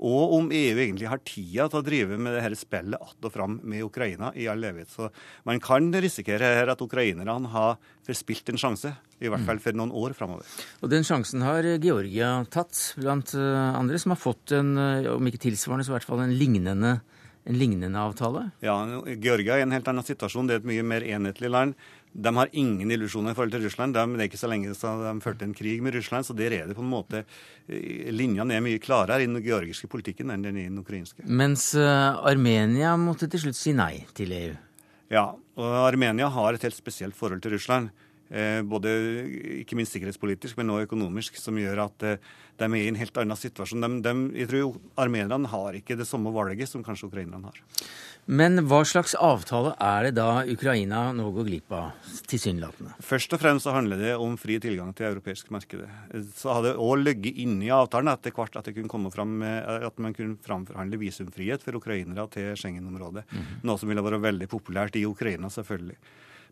[0.00, 3.32] og om EU egentlig har tida til å drive med det her spillet att og
[3.32, 4.88] fram med Ukraina i all evighet.
[4.88, 5.10] Så
[5.44, 9.92] man kan risikere her at ukrainerne har forspilt en sjanse, i hvert fall for noen
[9.92, 10.48] år framover.
[10.80, 15.26] Og den sjansen har Georgia tatt, blant eh, andre som har fått en, eh, om
[15.28, 17.00] ikke tilsvarende, så i hvert fall en lignende
[17.48, 18.50] en lignende avtale?
[18.60, 18.76] Ja,
[19.16, 20.48] Georgia er en helt annen situasjon.
[20.48, 21.78] Det er et mye mer enhetlig land.
[22.12, 23.94] De har ingen illusjoner i forhold til Russland.
[23.94, 26.56] De, det er ikke så lenge siden de førte en krig med Russland, så der
[26.56, 30.42] er det på en måte eh, Linjene er mye klarere i den georgiske politikken enn
[30.46, 31.22] den i den ukrainske.
[31.26, 34.58] Mens uh, Armenia måtte til slutt si nei til EU?
[35.10, 37.90] Ja, og Armenia har et helt spesielt forhold til Russland.
[38.30, 38.90] Eh, både
[39.58, 42.28] ikke minst sikkerhetspolitisk, men også økonomisk, som gjør at eh,
[42.60, 43.82] de er i en helt annen situasjon.
[43.82, 47.58] De, de, jeg tror Armenerne har ikke det samme valget som kanskje ukrainerne har.
[48.30, 52.94] Men hva slags avtale er det da Ukraina nå går glipp av, tilsynelatende?
[53.02, 55.82] Først og fremst så handler det om fri tilgang til europeisk marked.
[56.38, 59.98] Så hadde det òg ligget i avtalen etter hvert at, det kunne komme fram, at
[59.98, 63.26] man kunne framforhandle visumfrihet for ukrainere til Schengen-området.
[63.26, 63.62] Mm -hmm.
[63.64, 65.96] Noe som ville vært veldig populært i Ukraina, selvfølgelig.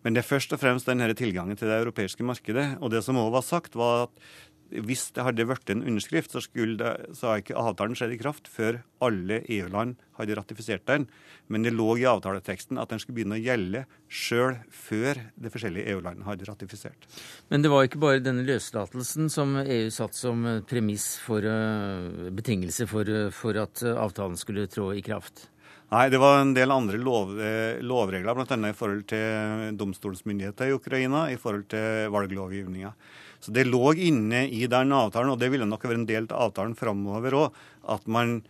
[0.04, 2.68] Men det er først og fremst denne tilgangen til det europeiske markedet.
[2.82, 4.28] Og det som òg var sagt, var at
[4.68, 8.50] hvis det hadde vært en underskrift, så, det, så har ikke avtalen skjedd i kraft
[8.52, 11.06] før alle EU-land hadde ratifisert den.
[11.48, 15.94] Men det lå i avtaleteksten at den skulle begynne å gjelde sjøl før de forskjellige
[15.94, 17.08] EU-landene hadde ratifisert.
[17.48, 22.88] Men det var ikke bare denne løslatelsen som EU satt som premiss for uh, betingelse
[22.90, 25.48] for, uh, for at avtalen skulle trå i kraft?
[25.88, 28.58] Nei, det var en del andre lov, eh, lovregler, bl.a.
[28.68, 32.92] i forhold til domstolsmyndigheter i Ukraina, i forhold til valglovgivninga.
[33.40, 36.50] Så det lå inne i den avtalen, og det ville nok være en del av
[36.50, 38.42] avtalen framover òg, at man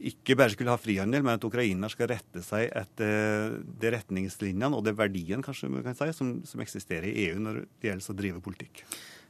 [0.00, 4.86] ikke bare skulle ha frihandel, men at Ukraina skal rette seg etter de retningslinjene og
[4.86, 8.18] det verdiene kanskje man kan si, som, som eksisterer i EU når det gjelder å
[8.22, 8.84] drive politikk.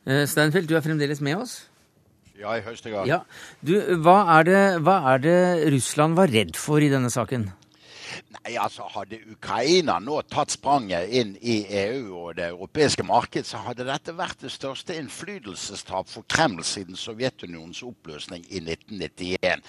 [0.07, 1.63] Eh, Steinfeld, du er fremdeles med oss?
[2.39, 3.09] Ja, i høyeste grad.
[3.11, 3.23] Ja.
[3.65, 5.39] Du, hva er, det, hva er det
[5.75, 7.51] Russland var redd for i denne saken?
[8.31, 13.61] Nei, altså Hadde Ukraina nå tatt spranget inn i EU og det europeiske marked, så
[13.65, 19.65] hadde dette vært det største innflytelsestap for Kreml siden Sovjetunionens oppløsning i 1991.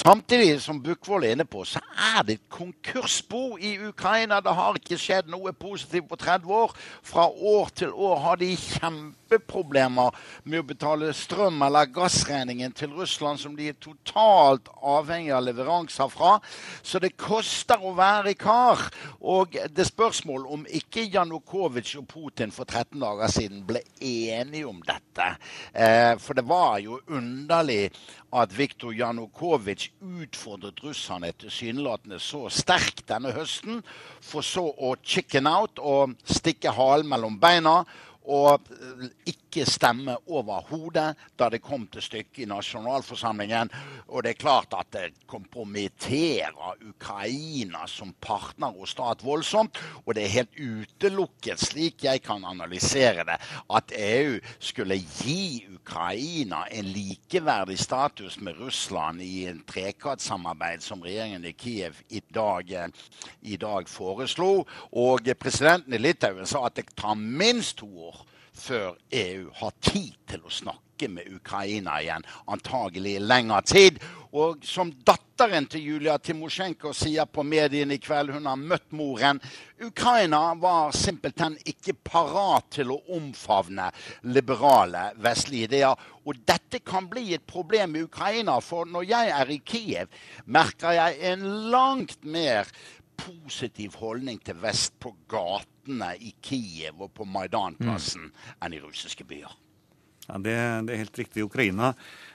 [0.00, 1.82] Samtidig som Bukkvold er inne på, så
[2.14, 4.40] er det et konkursbo i Ukraina.
[4.44, 6.76] Det har ikke skjedd noe positivt på 30 år.
[7.06, 13.40] Fra år til år har de kjempeproblemer med å betale strøm- eller gassregningen til Russland,
[13.40, 16.38] som de er totalt avhengig av leveranser fra.
[16.82, 18.86] Så det koster å være kar.
[19.20, 24.82] Og det spørsmål om ikke Janukovitsj og Putin for 13 dager siden ble enige om
[24.86, 25.28] dette.
[25.72, 27.90] Eh, for det var jo underlig
[28.36, 29.90] at Viktor Janukovitsj
[30.22, 33.82] utfordret russerne tilsynelatende så sterkt denne høsten,
[34.20, 37.80] for så å chicken out og stikke halen mellom beina
[38.30, 38.68] og
[39.26, 43.70] ikke stemme overhodet da det kom til stykket i nasjonalforsamlingen.
[44.08, 49.78] Og det er klart at det kompromitterer Ukraina som partner og stat voldsomt.
[50.04, 53.38] Og det er helt utelukket, slik jeg kan analysere det,
[53.70, 61.44] at EU skulle gi Ukraina en likeverdig status med Russland i en trekantsamarbeid som regjeringen
[61.44, 62.70] i Kiev i dag,
[63.42, 64.64] i dag foreslo.
[64.92, 68.26] Og presidenten i Litauen sa at det tar minst to år
[68.60, 72.26] før EU har tid til å snakke med Ukraina igjen.
[72.52, 74.00] Antagelig i lengre tid.
[74.36, 79.40] Og som datteren til Julia Timosjenko sier på mediene i kveld, hun har møtt moren
[79.82, 83.88] Ukraina var simpelthen ikke parat til å omfavne
[84.28, 86.06] liberale vestlige ideer.
[86.28, 90.94] Og dette kan bli et problem i Ukraina, for når jeg er i Kiev, merker
[90.94, 92.70] jeg en langt mer
[93.20, 95.14] positiv holdning til vest på
[95.80, 98.34] gatene i Kiev og på Maidanplassen mm.
[98.62, 99.52] enn i russiske byer.
[100.28, 100.54] Ja, det,
[100.86, 101.44] det, er helt riktig.
[101.44, 101.94] Ukraina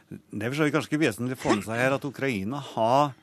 [0.10, 3.13] Det er ganske vesentlig å få med seg her at Ukraina har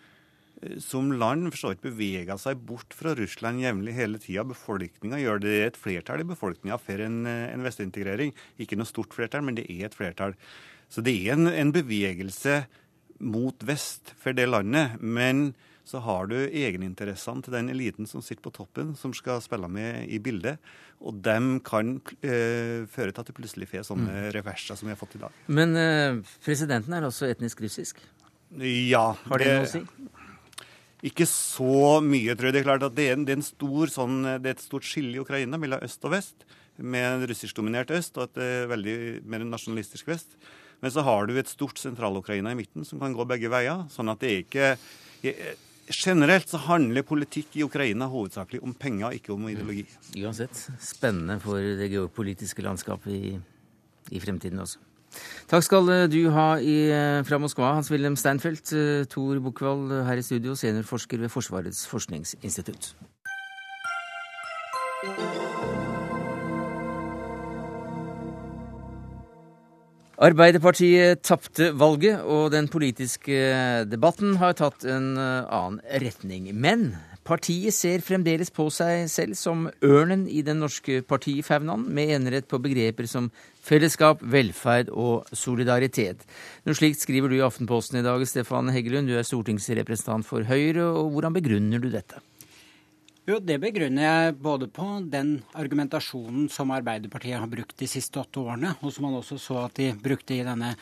[0.62, 4.44] eh, som land for så vidt bevega seg bort fra Russland jevnlig hele tida.
[4.44, 5.56] Befolkninga gjør det.
[5.66, 8.32] et flertall i befolkninga for en, eh, en vestintegrering.
[8.58, 10.34] Ikke noe stort flertall, men det er et flertall.
[10.88, 12.64] Så det er en, en bevegelse
[13.20, 14.98] mot vest for det landet.
[15.00, 15.52] Men
[15.84, 20.06] så har du egeninteressene til den eliten som sitter på toppen, som skal spille med
[20.06, 20.62] i bildet.
[21.02, 24.30] Og dem kan eh, føre til at du plutselig får sånne mm.
[24.36, 25.42] reverser som vi har fått i dag.
[25.50, 28.02] Men eh, presidenten er også etnisk russisk?
[28.62, 29.12] Ja.
[29.26, 29.82] Har det, det noe å si?
[31.02, 32.54] Ikke så mye, tror jeg.
[32.54, 34.86] Det er klart at det er, en, det er, stor, sånn, det er et stort
[34.86, 36.46] skille i Ukraina mellom øst og vest,
[36.78, 40.38] med en russiskdominert øst og et eh, veldig mer nasjonalistisk vest.
[40.82, 43.84] Men så har du et stort Sentral-Ukraina i midten som kan gå begge veier.
[43.90, 44.70] sånn at det er ikke
[45.90, 49.84] Generelt så handler politikk i Ukraina hovedsakelig om penger, ikke om ideologi.
[50.22, 53.34] Uansett spennende for det geopolitiske landskapet i,
[54.14, 54.78] i fremtiden også.
[55.50, 56.76] Takk skal du ha i,
[57.28, 58.62] fra Moskva, Hans-Wilhelm Steinfeld.
[59.12, 62.94] Tor Bukkvold her i studio, seniorforsker ved Forsvarets forskningsinstitutt.
[70.22, 73.34] Arbeiderpartiet tapte valget, og den politiske
[73.90, 76.46] debatten har tatt en eh, annen retning.
[76.54, 76.92] Men
[77.26, 82.62] partiet ser fremdeles på seg selv som ørnen i den norske partifaunaen, med enerett på
[82.62, 83.32] begreper som
[83.66, 86.22] fellesskap, velferd og solidaritet.
[86.62, 89.10] Noe slikt skriver du i Aftenposten i dag, Stefan Heggelund.
[89.10, 92.22] Du er stortingsrepresentant for Høyre, og hvordan begrunner du dette?
[93.22, 98.40] Jo, Det begrunner jeg både på den argumentasjonen som Arbeiderpartiet har brukt de siste åtte
[98.42, 100.72] årene, og som man også så at de brukte i denne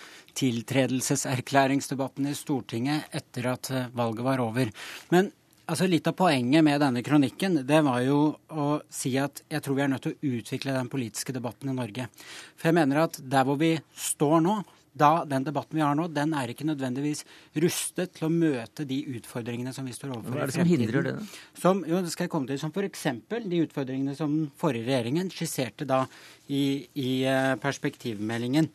[0.40, 4.72] tiltredelseserklæringsdebatten i Stortinget etter at eh, valget var over.
[5.12, 5.28] Men
[5.66, 9.76] altså, litt av poenget med denne kronikken det var jo å si at jeg tror
[9.76, 12.08] vi er nødt til å utvikle den politiske debatten i Norge.
[12.56, 16.08] For jeg mener at der hvor vi står nå, da den debatten vi har nå,
[16.10, 17.22] den er ikke nødvendigvis
[17.62, 21.06] rustet til å møte de utfordringene som vi står overfor Hva er det som hindrer
[21.06, 21.14] det?
[21.58, 22.58] Som, jo, det skal jeg komme til.
[22.60, 23.06] Som f.eks.
[23.30, 26.02] de utfordringene som den forrige regjeringen skisserte da
[26.48, 28.70] i, i eh, perspektivmeldingen.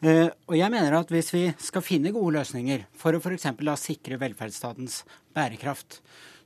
[0.00, 3.50] Uh, og jeg mener at hvis vi skal finne gode løsninger for å f.eks.
[3.82, 5.02] sikre velferdsstatens
[5.36, 5.98] bærekraft,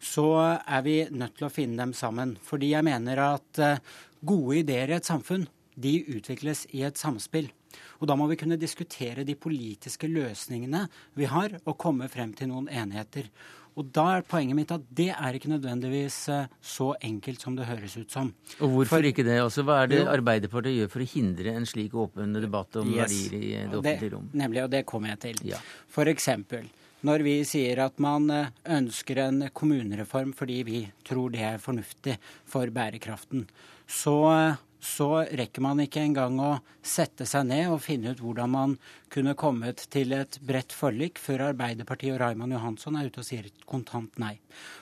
[0.02, 0.26] så
[0.58, 2.34] er vi nødt til å finne dem sammen.
[2.42, 7.50] Fordi jeg mener at uh, gode ideer i et samfunn de utvikles i et samspill.
[7.98, 10.86] Og da må vi kunne diskutere de politiske løsningene
[11.18, 13.30] vi har, og komme frem til noen enigheter.
[13.74, 17.66] Og da er poenget mitt at det er ikke nødvendigvis eh, så enkelt som det
[17.66, 18.30] høres ut som.
[18.60, 19.40] Og hvorfor for, ikke det?
[19.42, 23.10] Altså, hva er det Arbeiderpartiet gjør for å hindre en slik åpen debatt om yes,
[23.32, 24.30] verdier i det offentlige rom?
[24.30, 25.42] Nemlig, og det kommer jeg til.
[25.50, 25.58] Ja.
[25.90, 26.70] For eksempel
[27.04, 32.16] når vi sier at man eh, ønsker en kommunereform fordi vi tror det er fornuftig
[32.48, 33.44] for bærekraften,
[33.84, 36.50] så eh, så rekker man ikke engang å
[36.84, 38.76] sette seg ned og finne ut hvordan man
[39.14, 43.46] kunne kommet til et bredt forlik før Arbeiderpartiet og Raymond Johansson er ute og sier
[43.48, 44.34] et kontant nei.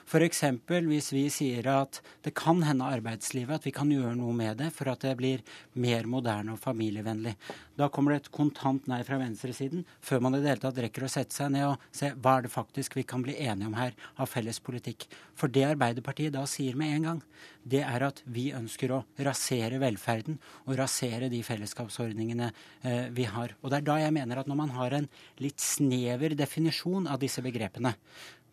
[0.09, 0.43] F.eks.
[0.89, 4.73] hvis vi sier at det kan hende arbeidslivet at vi kan gjøre noe med det
[4.75, 5.45] for at det blir
[5.79, 7.37] mer moderne og familievennlig.
[7.79, 11.07] Da kommer det et kontant nei fra venstresiden før man i det hele tatt rekker
[11.07, 13.79] å sette seg ned og se hva er det faktisk vi kan bli enige om
[13.79, 15.07] her av felles politikk.
[15.39, 17.25] For det Arbeiderpartiet da sier med en gang,
[17.63, 23.57] det er at vi ønsker å rasere velferden og rasere de fellesskapsordningene eh, vi har.
[23.63, 25.09] Og det er da jeg mener at når man har en
[25.43, 27.95] litt snever definisjon av disse begrepene,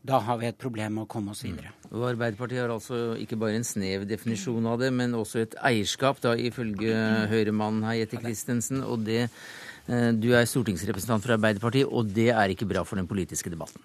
[0.06, 1.74] da har vi et problem med å komme oss videre.
[1.84, 1.89] Mm.
[1.91, 6.22] Og Arbeiderpartiet har altså ikke bare en snev definisjon av det, men også et eierskap,
[6.24, 6.93] da, ifølge
[7.32, 8.80] Høyre-mannen her, Jette Christensen.
[8.86, 9.26] Og det,
[9.89, 13.84] eh, du er stortingsrepresentant for Arbeiderpartiet, og det er ikke bra for den politiske debatten?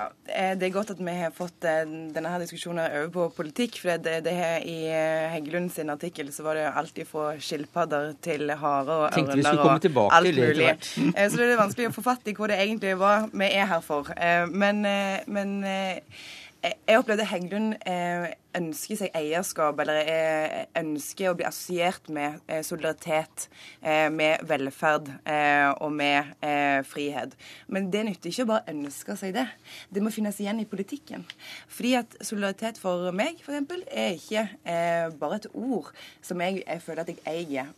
[0.00, 1.82] Ja, det er godt at vi har fått eh,
[2.14, 3.78] denne her diskusjonen over på politikk.
[3.82, 8.14] for det, det her I eh, Heggelund sin artikkel så var det alt fra skilpadder
[8.24, 10.68] til harer og ørner og alt mulig.
[10.70, 13.68] Eh, så det er vanskelig å få fatt i hva det egentlig var vi er
[13.70, 14.08] her for.
[14.50, 14.82] Men,
[15.26, 17.74] men jeg opplevde Heggelund
[18.56, 23.46] ønsker seg eierskap, eller ønsker å bli assosiert med eh, solidaritet,
[23.82, 26.32] eh, med velferd eh, og med
[26.86, 27.34] frihet.
[27.70, 29.46] Men det nytter ikke å bare ønske seg det.
[29.92, 31.24] Det må finnes igjen i politikken.
[31.70, 34.44] Fordi at solidaritet for meg, f.eks., er ikke
[35.20, 35.90] bare et ord
[36.24, 37.70] som jeg føler at jeg eier.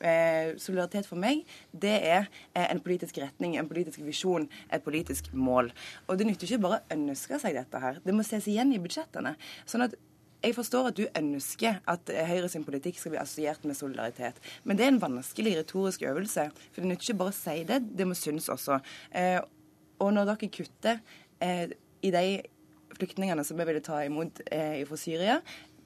[0.61, 5.73] solidaritet for meg, det er en politisk retning, en politisk visjon, et politisk mål.
[6.07, 8.01] Og det nytter ikke bare å ønske seg dette her.
[8.05, 9.37] Det må ses igjen i budsjettene.
[9.67, 9.99] sånn at
[10.43, 14.39] jeg forstår at du ønsker at Høyre sin politikk skal bli assosiert med solidaritet.
[14.65, 16.49] Men det er en vanskelig retorisk øvelse.
[16.73, 18.81] For det nytter ikke bare å si det, det må synes også.
[19.19, 19.39] Eh,
[20.03, 21.03] og når dere kutter
[21.43, 21.69] eh,
[22.03, 22.25] i de
[22.99, 25.43] flyktningene som vi ville ta imot eh, fra Syria,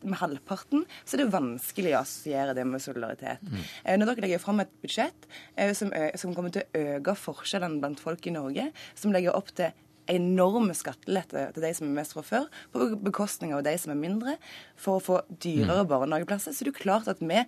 [0.07, 3.41] med halvparten, så er det vanskelig å assosiere det med solidaritet.
[3.43, 3.62] Mm.
[3.62, 5.26] Eh, når dere legger fram et budsjett
[5.74, 9.72] som, som, kommer til å øke forskjellene blant folk i Norge, som legger opp til
[10.11, 14.00] enorme skattelette til de som er mest fra før, på bekostning av de som er
[14.00, 14.36] mindre,
[14.76, 15.90] for å få dyrere mm.
[15.90, 16.54] barnehageplasser.
[16.54, 17.42] Så det er jo klart at vi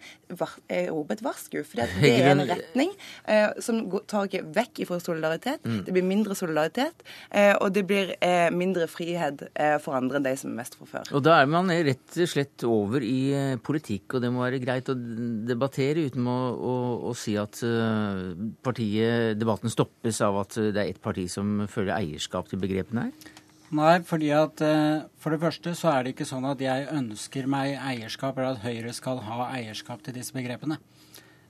[0.89, 1.61] roper et varsku.
[1.67, 2.95] For det er en retning
[3.29, 5.65] eh, som tar ikke vekk fra solidaritet.
[5.65, 5.83] Mm.
[5.87, 10.29] Det blir mindre solidaritet, eh, og det blir eh, mindre frihet eh, for andre enn
[10.29, 11.13] de som er mest fra før.
[11.19, 14.63] Og da er man rett og slett over i eh, politikk, og det må være
[14.63, 16.75] greit å debattere uten å, å,
[17.11, 18.33] å si at uh,
[18.65, 23.35] partiet, debatten stoppes av at det er ett parti som føler eierskap til begrepene her?
[23.79, 27.49] Nei, fordi at uh, for det første så er det ikke sånn at jeg ønsker
[27.51, 30.79] meg eierskap, eller at Høyre skal ha eierskap til disse begrepene.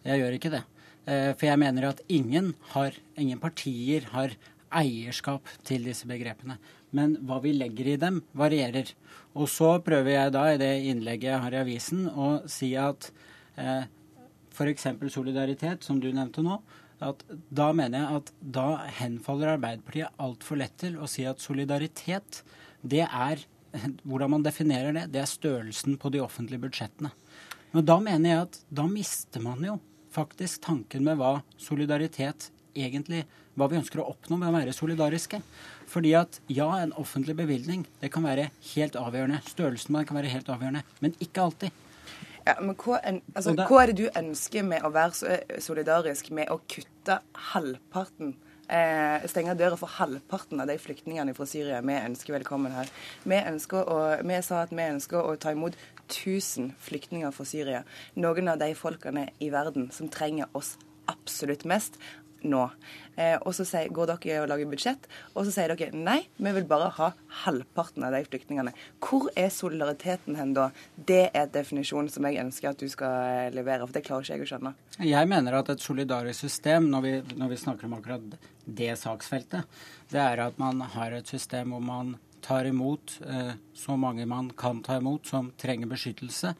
[0.02, 0.64] Jeg gjør ikke det.
[1.06, 4.34] Uh, for jeg mener at ingen har, ingen partier har
[4.74, 6.58] eierskap til disse begrepene.
[6.90, 8.90] Men hva vi legger i dem, varierer.
[9.36, 13.10] Og så prøver jeg da i det innlegget jeg har i avisen, å si at
[13.60, 13.84] eh,
[14.54, 14.88] f.eks.
[15.12, 16.58] solidaritet, som du nevnte nå,
[17.04, 17.22] at
[17.54, 18.66] da mener jeg at da
[18.98, 22.42] henfaller Arbeiderpartiet altfor lett til å si at solidaritet,
[22.82, 23.44] det er
[24.02, 27.12] hvordan man definerer det, det er størrelsen på de offentlige budsjettene.
[27.74, 29.76] Men da mener jeg at da mister man jo
[30.14, 33.26] faktisk tanken med hva solidaritet egentlig
[33.58, 35.40] Hva vi ønsker å oppnå med å være solidariske.
[35.90, 39.40] Fordi at ja, en offentlig bevilgning det kan være helt avgjørende.
[39.50, 41.80] Størrelsen på den kan være helt avgjørende, men ikke alltid.
[42.48, 46.30] Ja, men hva, en, altså, hva, er det du ønsker med å være eh, solidarisk
[46.32, 47.18] med å kutte
[47.50, 48.30] halvparten
[48.72, 52.88] eh, Stenge døra for halvparten av de flyktningene fra Syria vi ønsker velkommen her.
[53.28, 53.42] Vi,
[53.76, 55.76] å, vi sa at vi ønsker å ta imot
[56.08, 57.82] 1000 flyktninger fra Syria.
[58.16, 60.78] Noen av de folkene i verden som trenger oss
[61.08, 62.00] absolutt mest
[62.46, 62.64] nå.
[63.18, 66.52] Eh, og så sier, går dere og lager budsjett, og så sier dere nei, vi
[66.54, 67.08] vil bare ha
[67.44, 68.74] halvparten av de flyktningene.
[69.02, 70.68] Hvor er solidariteten hen da?
[70.94, 74.38] Det er definisjonen som jeg ønsker at du skal eh, levere, for det klarer ikke
[74.38, 74.74] jeg å skjønne.
[75.08, 79.82] Jeg mener at et solidarisk system, når vi, når vi snakker om akkurat det saksfeltet,
[80.12, 84.52] det er at man har et system hvor man tar imot eh, så mange man
[84.56, 86.54] kan ta imot som trenger beskyttelse.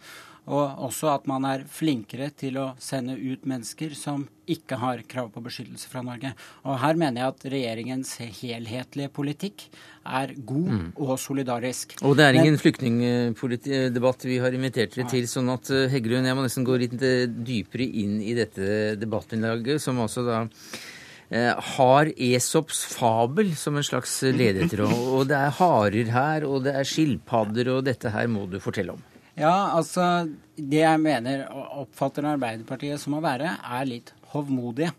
[0.49, 5.29] Og også at man er flinkere til å sende ut mennesker som ikke har krav
[5.35, 6.33] på beskyttelse fra Norge.
[6.65, 9.67] Og her mener jeg at regjeringens helhetlige politikk
[10.09, 10.87] er god mm.
[11.05, 11.99] og solidarisk.
[12.01, 16.39] Og det er ingen flyktningdebatt vi har invitert dere til, sånn at eh, Heggelund, jeg
[16.39, 20.41] må nesten gå litt dypere inn i dette debattinnlaget, som altså da
[21.29, 24.97] eh, har Esops fabel som en slags ledetråd.
[24.97, 28.97] Og det er harer her, og det er skilpadder, og dette her må du fortelle
[28.97, 29.05] om.
[29.39, 34.91] Ja, altså Det jeg mener og oppfatter Arbeiderpartiet som å være, er litt hovmodige.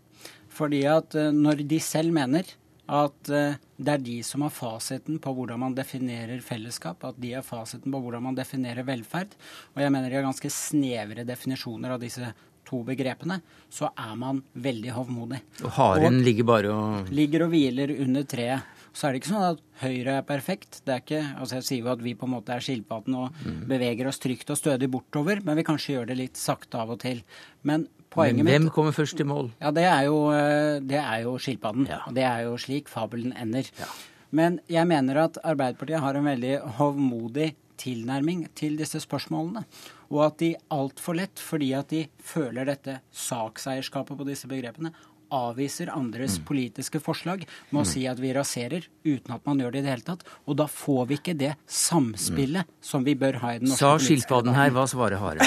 [0.55, 2.47] Fordi at eh, når de selv mener
[2.89, 7.35] at eh, det er de som har fasiten på hvordan man definerer fellesskap, at de
[7.35, 9.35] har fasiten på hvordan man definerer velferd,
[9.75, 12.31] og jeg mener de har ganske snevre definisjoner av disse
[12.69, 13.39] to begrepene,
[13.71, 15.39] så er man veldig hovmodig.
[15.63, 18.75] Og haren og ligger bare og Ligger og hviler under treet.
[18.93, 20.81] Så er det ikke sånn at Høyre er perfekt.
[20.83, 23.37] Det er ikke, altså Jeg sier jo at vi på en måte er skilpadden og
[23.45, 23.61] mm.
[23.69, 26.99] beveger oss trygt og stødig bortover, men vi kanskje gjør det litt sakte av og
[27.03, 27.21] til.
[27.67, 29.51] Men poenget men hvem mitt, kommer først til mål?
[29.61, 31.87] Ja, Det er jo, eh, det er jo skilpadden.
[31.91, 32.03] Ja.
[32.09, 33.71] Og det er jo slik fabelen ender.
[33.79, 33.89] Ja.
[34.35, 39.63] Men jeg mener at Arbeiderpartiet har en veldig hovmodig tilnærming til disse spørsmålene.
[40.09, 44.91] Og at de altfor lett, fordi at de føler dette sakseierskapet på disse begrepene,
[45.33, 46.45] avviser andres mm.
[46.47, 47.89] politiske forslag med å mm.
[47.91, 50.25] si at vi raserer, uten at man gjør det i det hele tatt.
[50.49, 52.77] Og da får vi ikke det samspillet mm.
[52.91, 55.43] som vi bør ha i den norske Sa skilpadden her, hva svarer haren?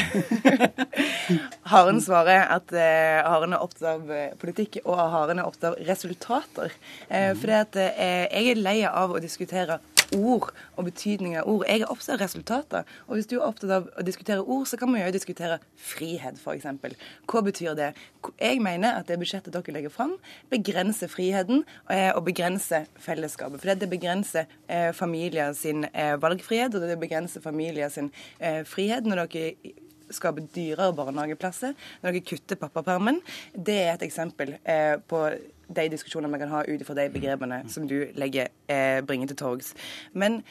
[1.72, 5.88] haren svarer at eh, haren er opptatt av eh, politikk, og haren er opptatt av
[5.88, 6.74] resultater.
[7.08, 9.80] Eh, fordi at eh, jeg er lei av å diskutere
[10.16, 11.64] ord og betydning av ord.
[11.68, 12.88] Jeg er opptatt av resultater.
[13.08, 16.40] Og hvis du er opptatt av å diskutere ord, så kan man jo diskutere frihet,
[16.40, 16.66] f.eks.
[17.30, 17.90] Hva betyr det?
[18.40, 20.16] Jeg mener at det budsjettet dere legger fram,
[20.52, 23.62] begrenser friheten eh, og begrenser fellesskapet.
[23.62, 28.12] For det begrenser eh, familier sin eh, valgfrihet, og det begrenser familier sin
[28.68, 29.72] frihet når dere
[30.12, 33.20] skaper dyrere barnehageplasser, når dere kutter pappapermen.
[33.54, 34.56] Det er et eksempel
[35.08, 35.22] på
[35.76, 39.36] de diskusjonene vi kan ha ut ifra de begrepene som du legger, eh, bringer til
[39.36, 39.74] torgs.
[40.12, 40.42] Men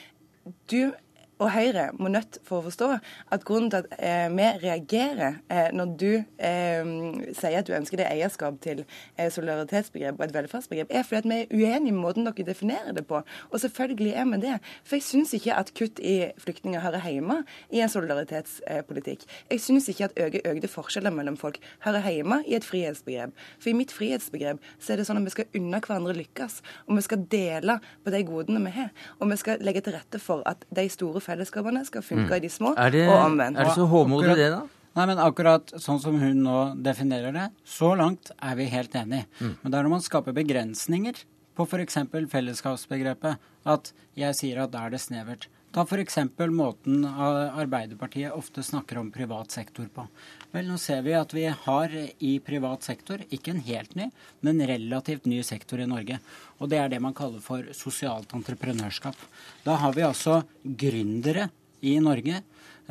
[0.72, 0.94] du
[1.42, 2.88] og Høyre må nødt for å forstå
[3.34, 6.92] at grunnen til at eh, vi reagerer eh, når du eh,
[7.34, 11.30] sier at du ønsker deg eierskap til eh, solidaritetsbegrep og et velferdsbegrep, er fordi at
[11.32, 13.24] vi er uenige med måten dere definerer det på.
[13.50, 14.60] Og selvfølgelig er vi det.
[14.86, 17.40] For jeg syns ikke at kutt i flyktninger hører hjemme
[17.74, 19.26] i en solidaritetspolitikk.
[19.50, 23.34] Jeg syns ikke at øke, økte forskjeller mellom folk hører hjemme i et frihetsbegrep.
[23.58, 27.02] For i mitt frihetsbegrep så er det sånn at vi skal unna hverandre lykkes, og
[27.02, 28.94] vi skal dele på de godene vi har.
[29.18, 32.38] Og vi skal legge til rette for at de store fellesskapene skal funke mm.
[32.38, 33.60] i de små, det, og omvendt.
[33.60, 34.62] Er det så håmodig det, da?
[34.92, 39.28] Nei, men akkurat sånn som hun nå definerer det, så langt er vi helt enige.
[39.40, 39.54] Mm.
[39.62, 41.22] Men det er når man skaper begrensninger
[41.56, 41.98] på f.eks.
[42.32, 43.40] fellesskapsbegrepet.
[43.72, 45.48] At jeg sier at da er det snevert.
[45.72, 46.18] Ta f.eks.
[46.52, 50.04] måten Arbeiderpartiet ofte snakker om privat sektor på.
[50.52, 54.10] Vel, nå ser vi at vi har i privat sektor, ikke en helt ny,
[54.44, 56.20] men en relativt ny sektor i Norge.
[56.60, 59.16] Og det er det man kaller for sosialt entreprenørskap.
[59.64, 61.48] Da har vi altså gründere
[61.80, 62.42] i Norge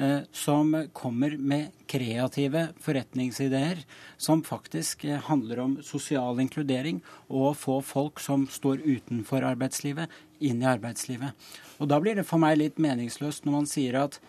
[0.01, 3.85] eh, som kommer med kreative forretningsideer
[4.17, 10.09] som faktisk eh, handler om sosial inkludering og å få folk som står utenfor arbeidslivet,
[10.41, 11.49] inn i arbeidslivet.
[11.81, 14.21] Og Da blir det for meg litt meningsløst når man sier at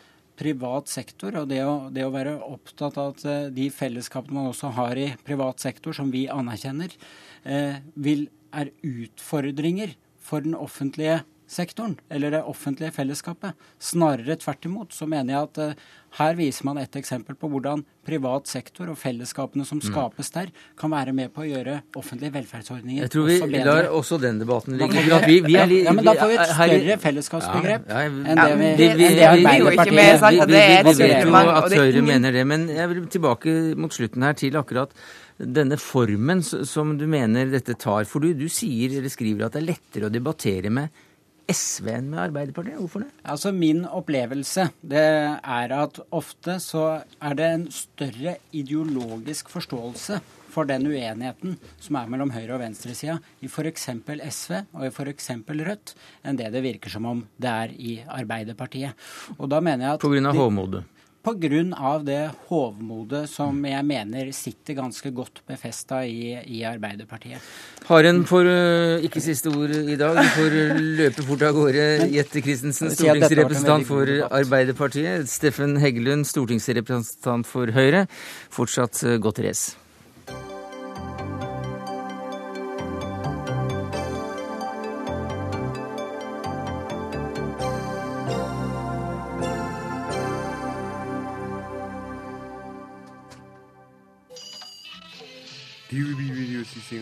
[0.41, 4.49] privat sektor, og det å, det å, være opptatt av at eh, de fellesskapene man
[4.49, 6.93] også har i privat sektor, som vi anerkjenner,
[7.43, 11.21] eh, vil, er utfordringer for den offentlige
[11.51, 13.57] sektoren, eller det offentlige fellesskapet.
[13.81, 15.89] Snarere tvert imot så mener jeg at uh,
[16.19, 19.85] her viser man et eksempel på hvordan privat sektor og fellesskapene som mm.
[19.89, 20.49] skapes der,
[20.79, 24.79] kan være med på å gjøre offentlige velferdsordninger Jeg tror vi lar også den debatten
[24.79, 25.03] ligge.
[25.27, 28.71] Vi, vi ja, ja, men da får vi et større fellesskapsbegrep ja, enn det vi,
[28.81, 28.89] det,
[29.19, 34.27] det Arbeiderpartiet Vi vet jo at Høyre mener det, men jeg vil tilbake mot slutten
[34.27, 34.95] her til akkurat
[35.41, 38.03] denne formen som du mener dette tar.
[38.09, 40.91] For du, du sier eller skriver at det er lettere å debattere med
[41.49, 42.77] SV enn med Arbeiderpartiet?
[42.79, 43.09] Hvorfor det?
[43.23, 46.85] Altså Min opplevelse det er at ofte så
[47.21, 50.21] er det en større ideologisk forståelse
[50.51, 53.87] for den uenigheten som er mellom høyre- og venstresida i f.eks.
[54.27, 55.29] SV og i f.eks.
[55.47, 55.93] Rødt,
[56.27, 58.97] enn det det virker som om det er i Arbeiderpartiet.
[59.37, 60.03] Og da mener jeg at...
[60.03, 60.83] På grunn av hovmodet?
[61.21, 61.99] Pga.
[62.01, 67.37] det hovmodet som jeg mener sitter ganske godt befesta i, i Arbeiderpartiet.
[67.85, 70.17] Haren får uh, ikke siste ord i dag.
[70.17, 71.85] Du får uh, løpe fort av gårde.
[72.13, 75.29] Jette Christensen, stortingsrepresentant for Arbeiderpartiet.
[75.29, 78.07] Steffen Heggelund, stortingsrepresentant for Høyre.
[78.49, 79.80] Fortsatt uh, godt race.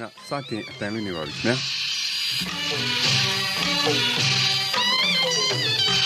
[0.02, 1.56] ကစတင်အတန်လွှင့်နေပါပြီခင်ဗျာ။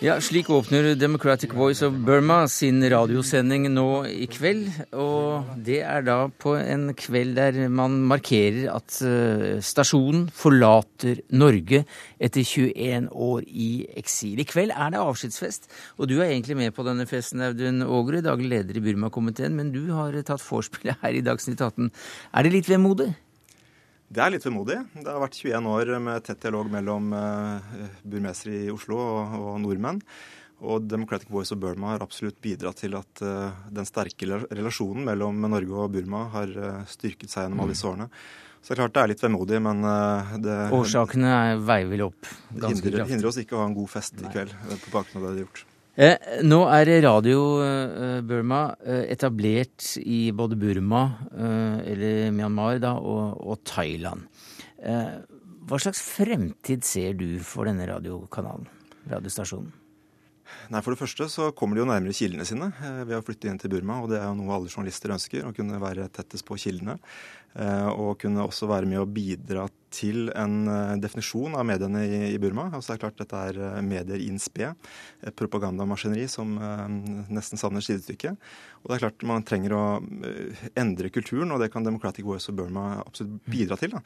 [0.00, 4.70] Ja, slik åpner Democratic Voice of Burma sin radiosending nå i kveld.
[4.96, 11.82] Og det er da på en kveld der man markerer at eh, stasjonen forlater Norge
[12.16, 13.70] etter 21 år i
[14.00, 14.40] eksil.
[14.40, 15.68] I kveld er det avskjedsfest,
[16.00, 19.68] og du er egentlig med på denne festen, Audun Ågerud, daglig leder i Burma-komiteen, men
[19.76, 21.92] du har tatt vorspielet her i Dagsnytt 18.
[22.32, 23.12] Er det litt vemodig?
[24.10, 24.76] Det er litt vemodig.
[24.90, 29.52] Det har vært 21 år med tett dialog mellom uh, burmesere i Oslo og, og,
[29.62, 30.00] nordmenn.
[30.66, 35.38] Og Democratic Voice of Burma har absolutt bidratt til at uh, den sterke relasjonen mellom
[35.46, 38.10] Norge og Burma har uh, styrket seg gjennom alle disse årene.
[38.58, 39.86] Så det er klart det er litt vemodig, men
[40.44, 43.14] det Årsakene veier vel opp ganske hindrer, kraftig.
[43.14, 45.38] hindrer oss ikke å ha en god fest i kveld på bakgrunn av det de
[45.38, 45.69] har gjort.
[45.98, 51.02] Eh, nå er Radio eh, Burma eh, etablert i både Burma,
[51.34, 54.28] eller Myanmar, da, og, og Thailand.
[54.80, 58.68] Hva slags fremtid ser du for denne radiokanalen,
[59.10, 59.74] radiostasjonen?
[60.70, 62.70] Nei, For det første så kommer de jo nærmere kildene sine
[63.04, 64.00] ved å flytte inn til Burma.
[64.02, 66.96] Og det er jo noe alle journalister ønsker, å kunne være tettest på kildene.
[67.92, 72.68] Og kunne også være med å bidra til en eh, definisjon av mediene i, Burma.
[72.70, 74.72] Altså det er klart Dette er eh, medier in spe,
[75.26, 76.84] et propagandamaskineri som eh,
[77.34, 78.34] nesten savner sidestykke.
[78.80, 79.82] Og det er klart Man trenger å
[80.78, 83.92] endre kulturen, og det kan Democratic Voice of Burma absolutt bidra til.
[83.92, 84.00] Da.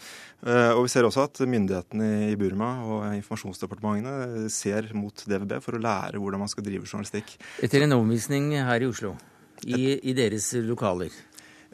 [0.74, 5.82] Og Vi ser også at myndighetene i Burma og informasjonsdepartementene ser mot DVB for å
[5.84, 7.36] lære hvordan man skal drive journalistikk.
[7.62, 9.14] Etter en omvisning her i Oslo,
[9.62, 11.14] i, i deres lokaler.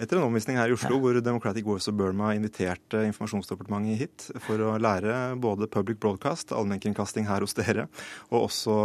[0.01, 1.01] Etter en omvisning her i Oslo ja.
[1.03, 7.29] hvor Democratic Voice of Burma inviterte Informasjonsdepartementet hit for å lære både public broadcast, allmennkringkasting
[7.29, 7.85] her hos dere,
[8.31, 8.77] og også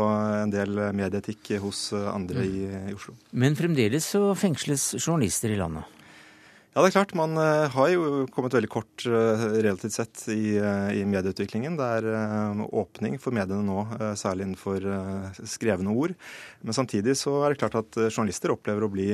[0.43, 2.51] en del medieetikk hos andre mm.
[2.51, 3.16] i, i Oslo.
[3.32, 5.94] Men fremdeles så fengsles journalister i landet?
[6.76, 7.13] Ja, det er klart.
[7.15, 11.78] Man uh, har jo kommet veldig kort uh, relativt sett i, uh, i medieutviklingen.
[11.80, 13.86] Det er åpning for mediene nå,
[14.19, 14.84] særlig innenfor
[15.47, 16.11] skrevne ord.
[16.67, 19.07] Men samtidig så er det klart at journalister opplever å bli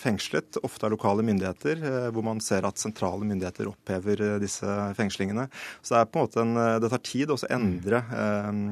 [0.00, 1.84] fengslet, ofte av lokale myndigheter,
[2.16, 5.50] hvor man ser at sentrale myndigheter opphever disse fengslingene.
[5.82, 8.00] Så det er på en måte en, det tar tid å endre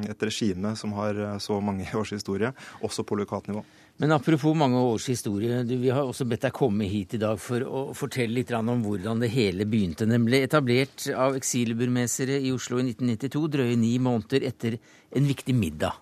[0.08, 3.66] et regime som har så mange års historie, også på lokalt nivå.
[4.02, 7.38] Men apropos mange års historie, du, vi har også bedt deg komme hit i dag
[7.38, 10.08] for å fortelle litt om hvordan det hele begynte.
[10.10, 14.80] Ble etablert av eksilburmesere i Oslo i 1992, drøye ni måneder etter
[15.14, 16.00] en viktig middag.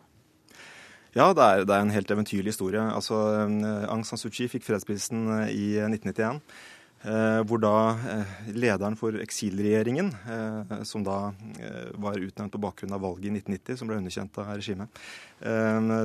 [1.12, 2.80] Ja, det er, det er en helt eventyrlig historie.
[2.80, 3.18] Altså,
[3.92, 6.40] Aung San Suu Kyi fikk fredsprisen i 1991.
[7.02, 7.74] Eh, hvor da
[8.06, 11.32] eh, lederen for eksilregjeringen, eh, som da
[11.98, 15.02] var utnevnt på bakgrunn av valget i 1990, som ble underkjent av regimet,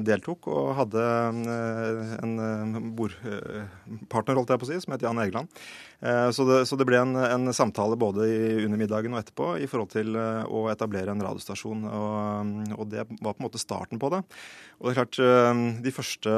[0.07, 1.03] deltok og hadde
[2.25, 5.61] en bordpartner, holdt jeg på å si, som het Jan Egeland.
[5.99, 8.27] Eh, så det, så det ble en, en, samtale både
[8.65, 11.87] under middagen og etterpå i forhold til eh, å etablere en radiostasjon.
[11.89, 14.21] Og, og, det var på en måte starten på det.
[14.77, 16.35] Og det er klart, eh, De første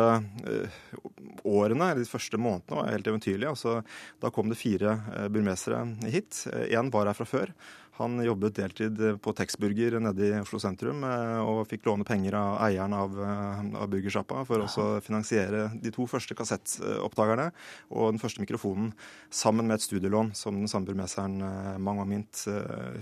[1.44, 3.52] årene, eller de første månedene var helt eventyrlige.
[3.52, 3.80] Altså,
[4.24, 4.96] da kom det fire
[5.34, 6.46] burmesere hit.
[6.70, 7.54] Én var her fra før.
[8.00, 12.54] Han jobbet deltid på Texburger nede i Oslo sentrum eh, og fikk låne penger av
[12.64, 17.50] eieren av, eh, av burgersjappa for å finansiere de to første kassettopptakerne
[17.92, 18.94] og den første mikrofonen
[19.28, 22.46] sammen med et studielån som den samme burmeseren eh, Mang Mint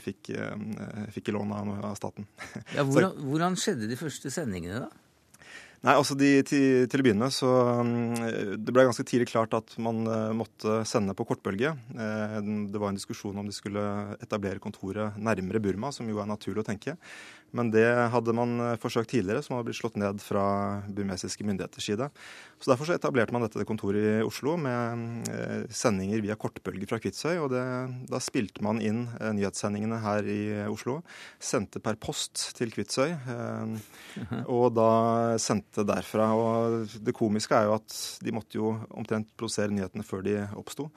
[0.01, 0.31] fikk,
[1.13, 2.25] fikk, i lån av, av staten.
[2.73, 5.06] Ja, hvordan, hvordan skjedde de første sendingene, da?
[5.87, 7.49] Nei, altså de, til, til, å begynne så
[7.87, 11.71] mm, Det ble ganske tidlig klart at man uh, måtte sende på kortbølge.
[11.95, 12.41] Uh,
[12.73, 13.83] det var en diskusjon om de skulle
[14.19, 16.97] etablere kontoret nærmere Burma, som jo er naturlig å tenke.
[17.55, 20.43] Men det hadde man eh, forsøkt tidligere, som hadde blitt slått ned fra
[20.93, 22.09] burmesiske myndigheters side.
[22.59, 26.99] Så Derfor så etablerte man dette kontoret i Oslo med eh, sendinger via kortbølger fra
[27.01, 27.37] Kvitsøy.
[27.39, 27.63] og det,
[28.11, 30.99] Da spilte man inn eh, nyhetssendingene her i Oslo.
[31.39, 33.15] Sendte per post til Kvitsøy.
[34.51, 34.89] Og da
[35.41, 36.31] sendte derfra.
[36.35, 40.89] Og det komiske er jo at de måtte jo omtrent produsere nyhetene før de oppsto.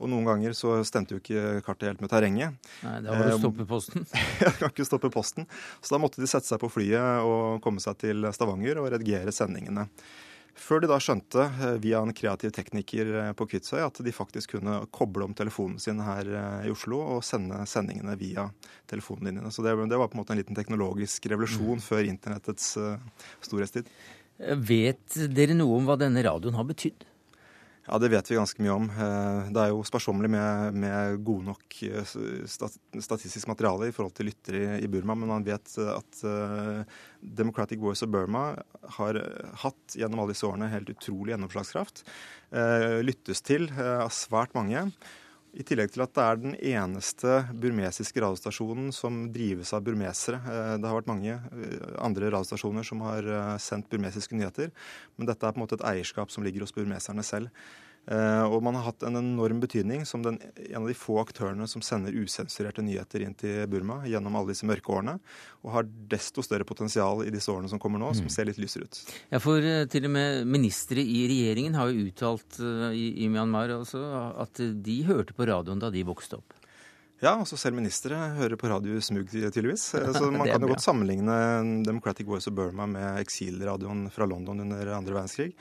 [0.00, 2.58] Og noen ganger så stemte jo ikke kartet helt med terrenget.
[2.82, 4.06] Nei, Da var det stoppe posten?
[4.42, 5.48] Jeg kan ikke stoppe posten.
[5.80, 9.34] Så da måtte de sette seg på flyet og komme seg til Stavanger og redigere
[9.34, 9.86] sendingene.
[10.54, 14.54] Før de da skjønte, eh, via en kreativ tekniker eh, på Kvitsøy, at de faktisk
[14.54, 18.46] kunne koble om telefonen sin her eh, i Oslo og sende sendingene via
[18.90, 19.50] telefonlinjene.
[19.50, 21.84] Så det, det var på en måte en liten teknologisk revolusjon mm.
[21.84, 22.76] før internettets
[23.42, 23.90] storhetstid.
[24.66, 27.06] Vet dere noe om hva denne radioen har betydd?
[27.84, 28.86] Ja, det vet vi ganske mye om.
[28.88, 32.14] Eh, det er jo sparsommelig med, med god nok eh,
[33.04, 36.80] statistisk materiale i forhold til lyttere i Burma, men man vet at uh,
[37.20, 38.46] Democratic Voice of Burma
[38.96, 39.18] har
[39.60, 42.04] hatt gjennom alle disse årene helt utrolig gjennomslagskraft.
[43.04, 44.86] Lyttes til av svært mange.
[45.54, 50.40] I tillegg til at det er den eneste burmesiske radiostasjonen som drives av burmesere.
[50.50, 54.72] Eh, det har vært mange eh, andre radiostasjoner som har eh, sendt burmesiske nyheter,
[55.14, 57.54] men dette er på en måte et eierskap som ligger hos burmeserne selv.
[58.04, 61.64] Eh, og man har hatt en enorm betydning som den, en av de få aktørene
[61.70, 65.16] som sender usensurerte nyheter inn til Burma gjennom alle disse mørke årene,
[65.64, 68.34] og har desto større potensial i disse årene som kommer nå, som mm.
[68.34, 69.00] ser litt lysere ut.
[69.32, 73.30] Ja, for eh, til og med ministre i regjeringen har jo uttalt eh, i, i
[73.32, 74.04] Myanmar også
[74.44, 76.60] at de hørte på radioen da de vokste opp.
[77.22, 79.86] Ja, også selv ministre hører på radio smug, tydeligvis.
[79.94, 81.36] Så man kan jo godt sammenligne
[81.86, 85.54] Democratic Voice of Burma med eksilradioen fra London under andre verdenskrig.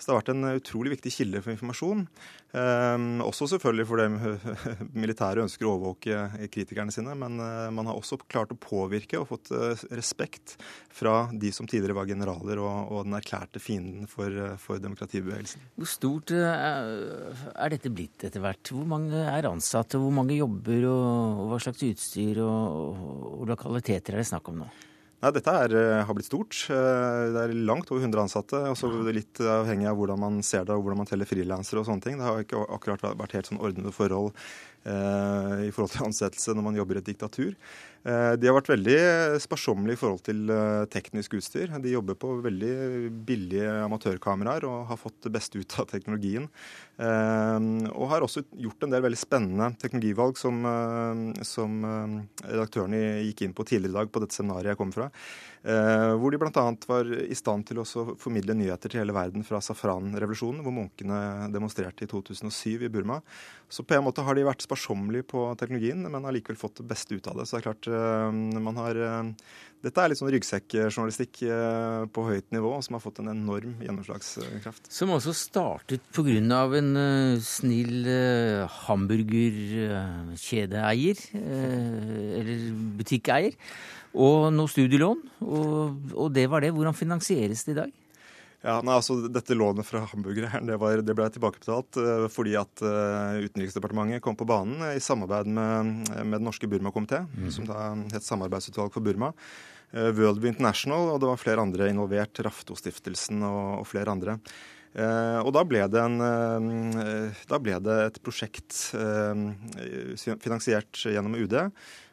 [0.00, 2.06] Så det har vært en utrolig viktig kilde for informasjon.
[2.50, 4.06] Um, også selvfølgelig fordi
[5.04, 7.12] militære ønsker å overvåke kritikerne sine.
[7.20, 10.56] Men uh, man har også klart å påvirke og fått uh, respekt
[10.88, 15.68] fra de som tidligere var generaler og, og den erklærte fienden for, uh, for demokratibevegelsen.
[15.76, 18.72] Hvor stort er dette blitt etter hvert?
[18.72, 23.02] Hvor mange er ansatte, hvor mange jobber, og, og hva slags utstyr og,
[23.36, 24.72] og lokaliteter er det snakk om nå?
[25.20, 26.56] Nei, Dette er, eh, har blitt stort.
[26.72, 28.56] Eh, det er langt over 100 ansatte.
[28.70, 31.86] og så Litt avhengig av hvordan man ser det og hvordan man teller frilansere og
[31.86, 32.16] sånne ting.
[32.16, 34.32] Det har ikke akkurat vært helt sånn ordnede forhold
[34.80, 37.52] i forhold til ansettelse når man jobber i et diktatur.
[38.00, 39.00] Eh, de har vært veldig
[39.44, 41.74] sparsommelige i forhold til eh, teknisk utstyr.
[41.84, 46.48] De jobber på veldig billige amatørkameraer og har fått det beste ut av teknologien.
[46.96, 47.58] Eh,
[47.92, 50.64] og har også gjort en del veldig spennende teknologivalg som,
[51.44, 51.76] som
[52.46, 55.10] redaktørene gikk inn på tidligere i dag på dette seminaret jeg kom fra.
[55.60, 56.62] Hvor de bl.a.
[56.88, 57.84] var i stand til å
[58.16, 63.18] formidle nyheter til hele verden fra safranrevolusjonen, hvor munkene demonstrerte i 2007 i Burma.
[63.68, 66.88] Så på en måte har de vært sparsommelige på teknologien, men har likevel fått det
[66.90, 67.46] beste ut av det.
[67.46, 69.24] Så det er klart Eh, man har eh,
[69.80, 74.82] dette er litt sånn ryggsekkjournalistikk eh, på høyt nivå, som har fått en enorm gjennomslagskraft.
[74.92, 76.60] Som også startet pga.
[76.80, 76.92] en
[77.44, 78.06] snill
[78.84, 82.56] hamburgerkjedeeier, eller
[83.00, 83.52] butikkeier,
[84.14, 85.24] og noe studielån.
[85.46, 86.72] Og, og det var det.
[86.74, 87.96] Hvordan finansieres det i dag?
[88.60, 92.82] Ja, nei, altså Dette lånet fra hamburgeren det, var, det ble tilbakebetalt uh, fordi at
[92.84, 97.48] uh, Utenriksdepartementet kom på banen uh, i samarbeid med, med Den norske Burma-komité, mm.
[97.54, 99.32] som da het Samarbeidsutvalg for Burma.
[99.90, 102.38] Worldview International, og det var flere andre involvert.
[102.46, 104.36] Raftostiftelsen og, og flere andre.
[105.42, 106.94] og da ble, det en,
[107.50, 108.78] da ble det et prosjekt
[110.44, 111.56] finansiert gjennom UD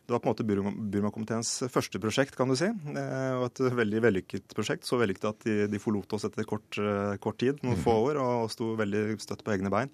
[0.07, 2.69] Det var på en måte Burma-komiteens første prosjekt, kan du si.
[2.71, 4.87] Og et veldig vellykket prosjekt.
[4.87, 6.79] Så vellykket at de, de forlot oss etter kort,
[7.19, 9.91] kort tid, noen få år, og sto veldig støtt på egne bein.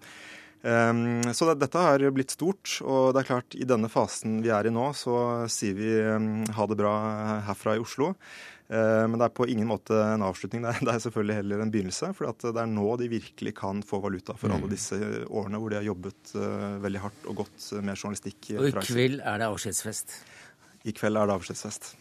[0.63, 4.51] Um, så det, dette har blitt stort, og det er klart i denne fasen vi
[4.55, 6.93] er i nå, så sier vi um, ha det bra
[7.49, 8.13] herfra i Oslo.
[8.71, 10.63] Uh, men det er på ingen måte en avslutning.
[10.63, 12.11] Det er, selvfølgelig heller en begynnelse.
[12.17, 14.73] For det er nå de virkelig kan få valuta for alle mm.
[14.73, 18.53] disse årene hvor de har jobbet uh, veldig hardt og godt med journalistikk.
[18.57, 20.17] Og i kveld er det avskjedsfest?
[20.83, 21.93] I kveld er det avskjedsfest.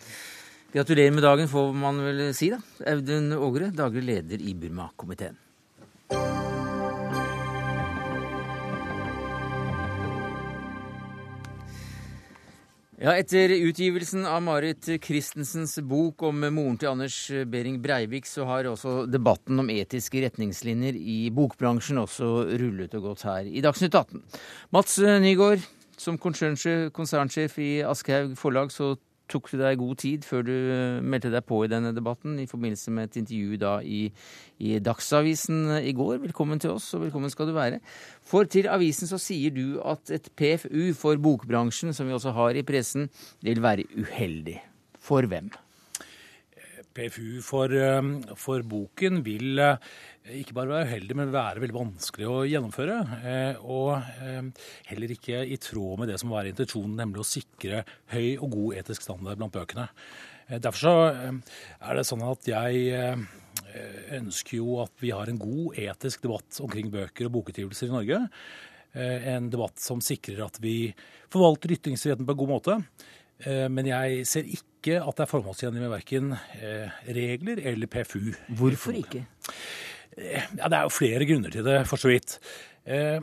[0.73, 2.63] Gratulerer med dagen, får man vel si, da.
[2.95, 5.37] Audun Ågre, daglig leder i Burma-komiteen.
[13.03, 17.17] Ja, Etter utgivelsen av Marit Christensens bok om moren til Anders
[17.51, 22.29] Behring Breivik, så har også debatten om etiske retningslinjer i bokbransjen også
[22.63, 24.23] rullet og gått her i Dagsnytt 18.
[24.71, 25.67] Mats Nygaard,
[25.99, 28.93] som konsernsjef i Aschehoug forlag, så
[29.33, 32.49] tok du deg god tid før du eh, meldte deg på i denne debatten i
[32.51, 34.03] forbindelse med et intervju da i,
[34.61, 36.21] i, Dagsavisen eh, i går.
[36.27, 37.81] Velkommen til oss, og velkommen skal du være.
[38.29, 42.59] For til avisen så sier du at et PFU for bokbransjen, som vi også har
[42.59, 43.09] i pressen,
[43.45, 44.59] vil være uheldig.
[45.03, 45.51] For hvem?
[46.93, 49.61] PFU for, eh, for boken vil
[50.31, 52.97] ikke bare være uheldig, men være veldig vanskelig å gjennomføre.
[53.27, 57.83] Eh, og eh, heller ikke i tråd med det som var intensjonen, nemlig å sikre
[58.13, 59.89] høy og god etisk standard blant bøkene.
[60.47, 63.27] Eh, derfor så er det sånn at jeg
[64.13, 68.19] ønsker jo at vi har en god etisk debatt omkring bøker og bokutgivelser i Norge.
[68.93, 70.93] En debatt som sikrer at vi
[71.33, 72.77] forvalter ytringsfriheten på en god måte.
[73.73, 76.35] Men jeg ser ikke at det er formålstjenlig med verken
[77.17, 78.35] regler eller PFU.
[78.61, 79.25] Hvorfor ikke?
[80.17, 82.39] Eh, ja, Det er jo flere grunner til det, for så vidt.
[82.87, 83.21] Eh,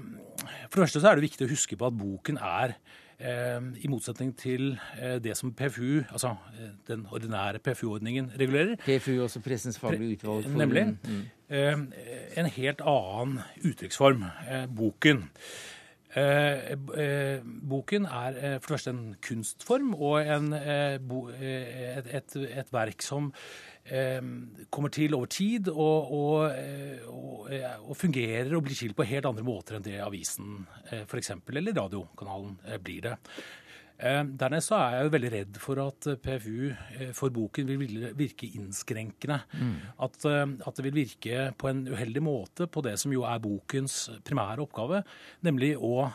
[0.70, 2.76] for det første så er det viktig å huske på at boken er,
[3.20, 4.80] eh, i motsetning til
[5.22, 6.38] det som PFU, altså
[6.88, 10.44] den ordinære PFU-ordningen, regulerer PFU, også Pressens faglige utvalg.
[10.44, 10.98] For, nemlig.
[11.04, 11.94] Mm.
[12.38, 14.24] En helt annen uttrykksform.
[14.76, 15.30] Boken.
[17.70, 23.34] boken er for det første en kunstform og en, et, et, et verk som
[23.79, 23.79] Eh,
[24.70, 29.08] kommer til over tid og, og, eh, og, eh, og, fungerer og blir skilt på
[29.10, 30.62] helt andre måter enn det avisen
[31.06, 31.32] f.eks.
[31.50, 33.16] eller radiokanalen blir det.
[34.00, 36.70] Dernest så er jeg jo veldig redd for at PFU
[37.18, 39.42] for boken vil virke innskrenkende.
[39.60, 39.74] Mm.
[40.06, 43.98] At, at, det vil virke på en uheldig måte på det som jo er bokens
[44.24, 45.02] primære oppgave,
[45.44, 46.08] nemlig å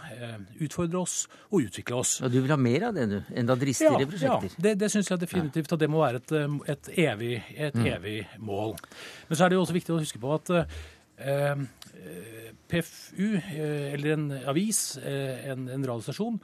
[0.65, 1.19] utfordre oss
[1.51, 2.17] og utvikle oss.
[2.25, 3.19] Ja, Du vil ha mer av det, du?
[3.37, 4.57] Enda dristigere ja, prosjekter?
[4.57, 6.37] Ja, det, det syns jeg definitivt at det må være et,
[6.75, 7.89] et, evig, et mm.
[7.99, 8.79] evig, mål.
[9.29, 11.65] Men så er det jo også viktig å huske på at eh,
[12.71, 16.41] PFU, eller en avis, en, en radiostasjon,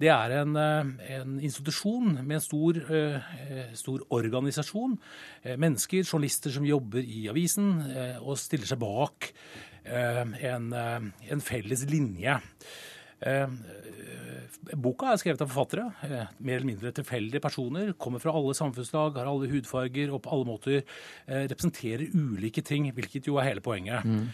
[0.00, 0.88] det er en, eh,
[1.20, 4.98] en institusjon med en stor, eh, stor, organisasjon.
[5.44, 9.32] Eh, mennesker, journalister som jobber i avisen og stiller seg bak
[9.84, 12.40] en, en felles linje.
[14.74, 15.84] Boka er skrevet av forfattere,
[16.40, 17.92] mer eller mindre tilfeldige personer.
[17.92, 20.80] Kommer fra alle samfunnslag, har alle hudfarger og på alle måter
[21.28, 24.08] representerer ulike ting, hvilket jo er hele poenget.
[24.08, 24.32] Mm.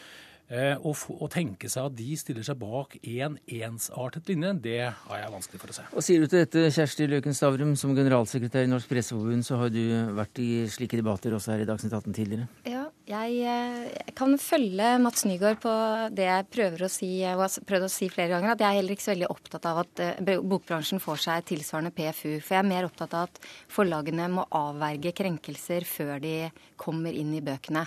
[0.50, 5.20] Eh, å, å, tenke seg at de stiller seg bak en ensartet linje, det har
[5.20, 5.84] jeg vanskelig for å se.
[5.94, 9.70] Og Sier du til dette, Kjersti Løken Stavrum, som generalsekretær i Norsk Presseforbund, så har
[9.70, 9.78] du
[10.16, 12.48] vært i slike debatter også her i Dagsnytt 18 tidligere?
[12.66, 15.74] Ja, jeg, jeg, eh, kan følge Mats Nygaard på
[16.18, 18.80] det jeg prøver å si, og har prøvd å si flere ganger, at jeg er
[18.80, 22.32] heller ikke så veldig opptatt av at eh, bokbransjen får seg tilsvarende PFU.
[22.40, 23.38] For jeg er mer opptatt av at
[23.70, 26.34] forlagene må avverge krenkelser før de
[26.80, 27.86] kommer inn i bøkene.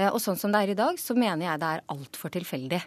[0.00, 2.80] Eh, og sånn som det er i dag, så mener jeg det er altfor tilfeldig.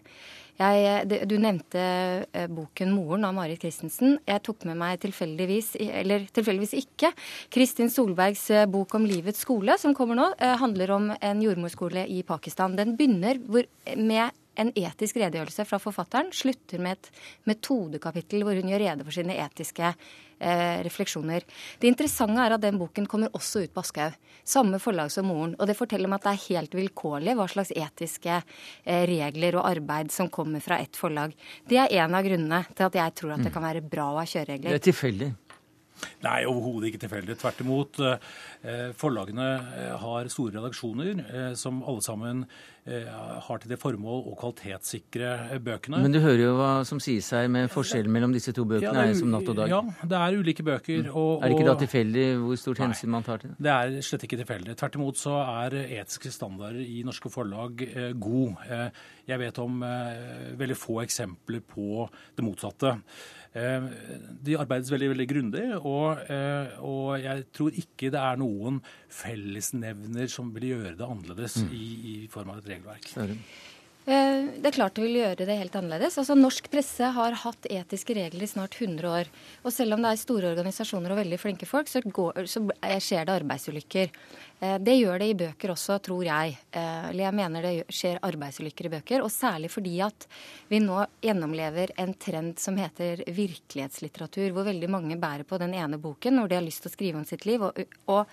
[0.53, 1.81] Jeg, du nevnte
[2.29, 4.19] eh, boken 'Moren' av Marit Christensen.
[4.29, 7.09] Jeg tok med meg tilfeldigvis, eller tilfeldigvis ikke,
[7.53, 10.29] Kristin Solbergs eh, bok om livets skole, som kommer nå.
[10.61, 12.77] Handler om en jordmorskole i Pakistan.
[12.77, 13.41] Den begynner
[13.97, 17.09] med en etisk redegjørelse fra forfatteren, slutter med et
[17.49, 21.45] metodekapittel hvor hun gjør rede for sine etiske eh, refleksjoner.
[21.79, 24.19] Det interessante er at den boken kommer også ut på Aschehoug.
[24.43, 25.55] Samme forlag som moren.
[25.59, 29.69] Og det forteller meg at det er helt vilkårlig hva slags etiske eh, regler og
[29.71, 31.33] arbeid som kommer fra ett forlag.
[31.69, 33.57] Det er en av grunnene til at jeg tror at det mm.
[33.57, 34.75] kan være bra å ha kjøreregler.
[34.75, 35.33] Det er tilfeldig.
[36.23, 37.37] Nei, overhodet ikke tilfeldig.
[37.41, 37.99] Tvert imot.
[38.03, 39.47] Eh, forlagene
[39.77, 42.45] eh, har store redaksjoner eh, som alle sammen
[42.83, 46.01] har til det formål å kvalitetssikre bøkene.
[46.03, 48.89] Men du hører jo hva som sies her med forskjellen mellom disse to bøkene.
[48.91, 49.71] Ja, er, er som natt og dag.
[49.71, 51.05] Ja, det er ulike bøker.
[51.05, 51.13] Mm.
[51.13, 53.55] Og, er det ikke da tilfeldig hvor stort hensyn man tar til det?
[53.63, 54.75] Det er slett ikke tilfeldig.
[54.81, 58.67] Tvert imot så er etiske standarder i norske forlag eh, god.
[59.31, 62.03] Jeg vet om eh, veldig få eksempler på
[62.35, 62.97] det motsatte.
[63.53, 66.23] De arbeides veldig veldig grundig, og,
[66.81, 68.79] og, jeg tror ikke det er noen
[69.13, 71.75] fellesnevner som vil gjøre det annerledes mm.
[71.77, 71.83] i,
[72.13, 73.11] i, form av et regelverk.
[74.05, 76.17] Eh, det er klart det vil gjøre det helt annerledes.
[76.19, 79.29] Altså, norsk presse har hatt etiske regler i snart 100 år.
[79.63, 82.65] Og selv om det er store organisasjoner og veldig flinke folk, så, går, så
[82.99, 84.11] skjer det arbeidsulykker.
[84.59, 86.57] Eh, det gjør det i bøker også, tror jeg.
[86.75, 89.23] Eh, eller jeg mener det skjer arbeidsulykker i bøker.
[89.23, 90.27] Og særlig fordi at
[90.67, 96.01] vi nå gjennomlever en trend som heter virkelighetslitteratur, hvor veldig mange bærer på den ene
[96.01, 97.63] boken når de har lyst til å skrive om sitt liv.
[97.63, 97.79] og,
[98.11, 98.27] og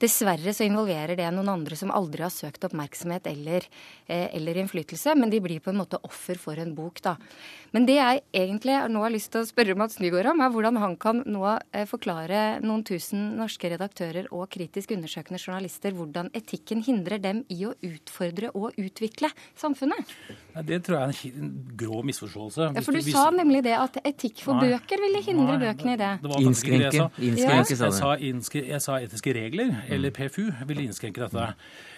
[0.00, 3.66] Dessverre så involverer det noen andre som aldri har søkt oppmerksomhet eller,
[4.06, 7.16] eh, eller, innflytelse, men de blir på en måte offer for en bok, da.
[7.74, 10.78] Men det jeg egentlig nå har lyst til å spørre Mats Nygaard om, er hvordan
[10.82, 16.82] han kan nå eh, forklare noen tusen norske redaktører og kritisk undersøkende journalister hvordan etikken
[16.86, 20.14] hindrer dem i å utfordre og utvikle samfunnet.
[20.66, 22.72] Det tror jeg er en grå misforståelse.
[22.74, 25.94] Ja, for du sa nemlig det at etikk for nei, bøker ville hindre nei, bøkene
[25.94, 26.10] i det.
[26.26, 27.06] det innskrenke.
[27.22, 28.26] Innskrenke, sa du.
[28.26, 31.52] Jeg, jeg sa etiske regler eller PFU, ville innskrenke dette.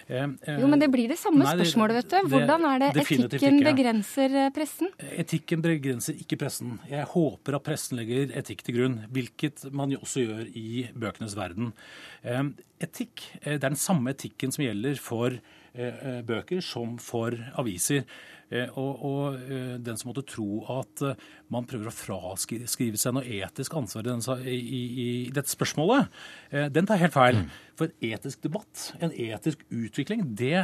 [0.07, 2.29] Eh, eh, jo, men det blir det samme nei, spørsmålet, vet du.
[2.33, 4.91] Hvordan er det etikken begrenser eh, pressen?
[5.23, 6.77] Etikken begrenser ikke pressen.
[6.89, 11.37] Jeg håper at pressen legger etikk til grunn, hvilket man jo også gjør i bøkenes
[11.39, 11.73] verden.
[12.83, 15.39] Etikk, det er den samme etikken som gjelder for
[15.73, 18.03] bøker som for aviser.
[18.53, 21.21] Eh, og, og, eh, den som måtte tro at eh,
[21.53, 26.09] man prøver å fraskrive seg noe etisk ansvar i, i, i, dette spørsmålet,
[26.73, 27.39] den tar helt feil.
[27.77, 30.55] For en etisk debatt, en etisk utvikling, det,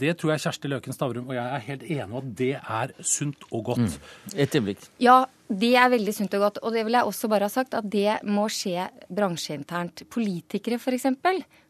[0.00, 2.94] det, tror jeg Kjersti Løken Stavrum og jeg er helt enige om at det er
[3.00, 3.84] sunt og godt.
[3.88, 4.36] Mm.
[4.44, 4.86] Et øyeblikk.
[5.02, 5.18] Ja,
[5.52, 6.62] det er veldig sunt og godt.
[6.64, 10.06] Og det vil jeg også bare ha sagt at det må skje bransjeinternt.
[10.12, 11.10] Politikere f.eks.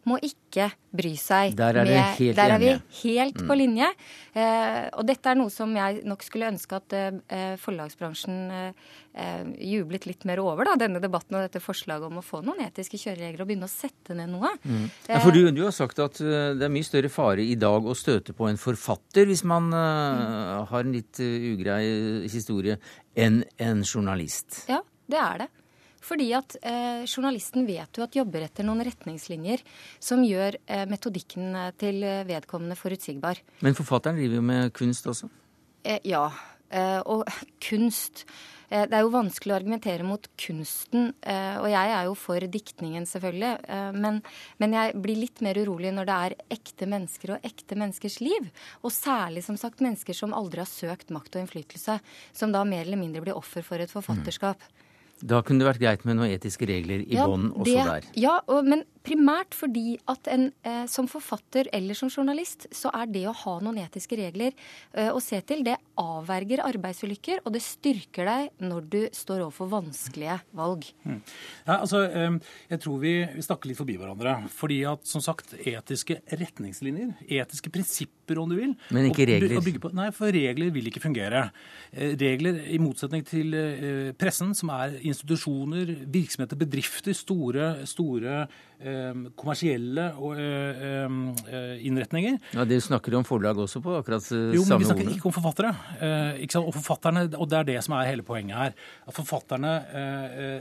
[0.08, 1.54] må ikke bry seg.
[1.56, 2.72] Der er, med, helt, der er vi
[3.02, 3.46] helt mm.
[3.48, 3.88] på linje.
[4.36, 8.90] Eh, og dette er noe som jeg nok skulle ønske at eh, forlagsbransjen eh,
[9.72, 13.00] jublet litt mer over, da, denne debatten og dette forslaget om å få noen etiske
[13.00, 14.52] kjøreregler og begynne å sette ned noe.
[14.62, 14.86] Mm.
[15.08, 17.96] Ja, for du, du, har sagt at det er mye større fare i dag å
[17.98, 20.68] støte på en forfatter hvis man mm.
[20.72, 21.82] har en litt ugrei
[22.32, 22.78] historie,
[23.14, 24.64] enn en journalist.
[24.70, 25.50] Ja, det er det.
[26.02, 29.62] Fordi at eh, journalisten vet jo at jobber etter noen retningslinjer
[30.02, 33.38] som gjør eh, metodikken til vedkommende forutsigbar.
[33.62, 35.30] Men forfatteren driver jo med kunst også?
[35.84, 36.26] Eh, ja.
[36.72, 37.26] Eh, og
[37.60, 38.32] kunst eh,
[38.72, 43.04] Det er jo vanskelig å argumentere mot kunsten, eh, og jeg er jo for diktningen,
[43.08, 43.50] selvfølgelig.
[44.00, 44.20] Men,
[44.62, 48.48] men, jeg blir litt mer urolig når det er ekte mennesker og ekte menneskers liv.
[48.80, 51.98] Og særlig som sagt mennesker som aldri har søkt makt og innflytelse.
[52.32, 54.56] Som da mer eller mindre blir offer for et forfatterskap.
[54.56, 54.82] Mm.
[55.22, 58.06] Da kunne det vært greit med noen etiske regler i ja, bånn også der.
[58.18, 63.10] Ja, og, men primært fordi at en, eh, som forfatter eller som journalist, så er
[63.12, 64.52] det å ha noen etiske regler
[64.92, 69.70] eh, å se til, det avverger arbeidsulykker, og det styrker deg når du står overfor
[69.72, 70.86] vanskelige valg.
[71.04, 71.20] Mm.
[71.66, 72.38] Ja, altså, eh,
[72.72, 74.36] jeg tror vi, vi, snakker litt forbi hverandre.
[74.52, 79.56] Fordi at, som sagt, etiske retningslinjer, etiske prinsipper om du vil Men ikke regler?
[79.58, 81.48] Og, og på, nei, for regler vil ikke fungere.
[81.92, 88.44] Eh, regler, i motsetning til eh, pressen, som er institusjoner, virksomheter, bedrifter, store, store
[88.80, 88.91] eh,
[89.38, 90.04] kommersielle
[90.38, 92.38] eh, eh, innretninger.
[92.56, 94.56] Ja, Det snakker du om forlag også på akkurat samme ord?
[94.56, 95.16] Jo, men vi snakker ordene.
[95.16, 95.72] ikke om forfattere.
[96.42, 98.74] Ikke og forfatterne, og det er det som er hele poenget her.
[99.08, 99.72] At forfatterne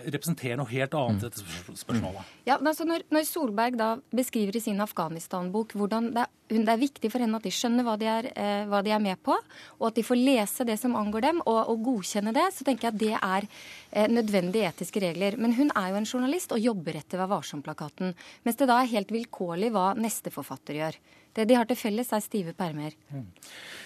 [0.07, 1.45] representerer noe helt annet i dette
[1.83, 2.35] spørsmålet.
[2.47, 6.81] Ja, altså når, når, Solberg da beskriver i sin Afghanistan-bok hvordan det er, det er,
[6.81, 8.27] viktig for henne at de skjønner hva de, er,
[8.67, 9.37] hva de, er, med på,
[9.79, 12.89] og at de får lese det som angår dem, og, og godkjenne det, så tenker
[12.89, 13.47] jeg at det er
[13.91, 15.37] nødvendige etiske regler.
[15.37, 18.15] Men hun er jo en journalist og jobber etter Vær varsom-plakaten.
[18.45, 20.99] Mens det da er helt vilkårlig hva neste forfatter gjør.
[21.35, 22.95] Det de har til felles, er stive permer.
[23.11, 23.27] Mm.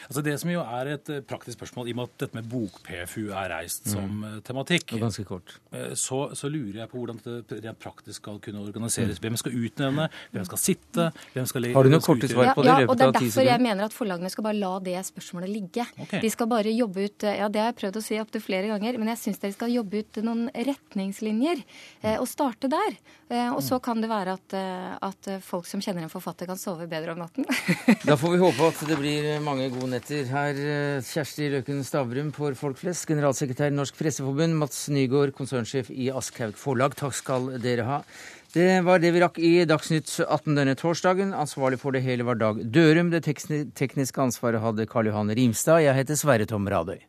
[0.05, 2.49] Altså Det som jo er et eh, praktisk spørsmål, i og med at dette med
[2.49, 3.91] bok-PFU er reist mm.
[3.91, 4.41] som mm.
[4.45, 5.55] tematikk, og ganske kort.
[5.73, 9.17] Eh, så, så, lurer jeg på hvordan det rent praktisk skal kunne organiseres.
[9.17, 9.25] Mm.
[9.25, 12.71] Hvem skal utnevne, hvem skal sitte, hvem skal Har du noen korte svar på det?
[12.71, 15.51] Ja, ja, og Det er derfor jeg mener at forlagene skal bare la det spørsmålet
[15.51, 15.87] ligge.
[16.05, 16.21] Okay.
[16.21, 18.99] De skal bare jobbe ut Ja, det har jeg prøvd å si opptil flere ganger,
[19.01, 21.65] men jeg syns dere skal jobbe ut noen retningslinjer,
[22.03, 22.99] eh, og starte der.
[23.29, 24.57] Eh, og så kan det være at,
[25.05, 27.99] at folk som kjenner en forfatter, kan sove bedre om natten debatten.
[28.03, 30.25] da får vi håpe at det blir mange gode netter.
[30.29, 35.91] Her eh, Kjersti Løken Stavrum for Folk flest, generalsekretær i Norsk Presseforbund, Mats Nygaard, konsernsjef
[35.91, 36.95] i Aschhaug Forlag.
[36.95, 38.01] Takk skal dere ha.
[38.55, 41.33] Det var det vi rakk i Dagsnytt 18 denne torsdagen.
[41.35, 43.11] Ansvarlig for det hele var Dag Dørum.
[43.11, 45.83] Det tekniske ansvaret hadde Karl Johan Rimstad.
[45.83, 47.03] Jeg heter Sverre Tom Radøy.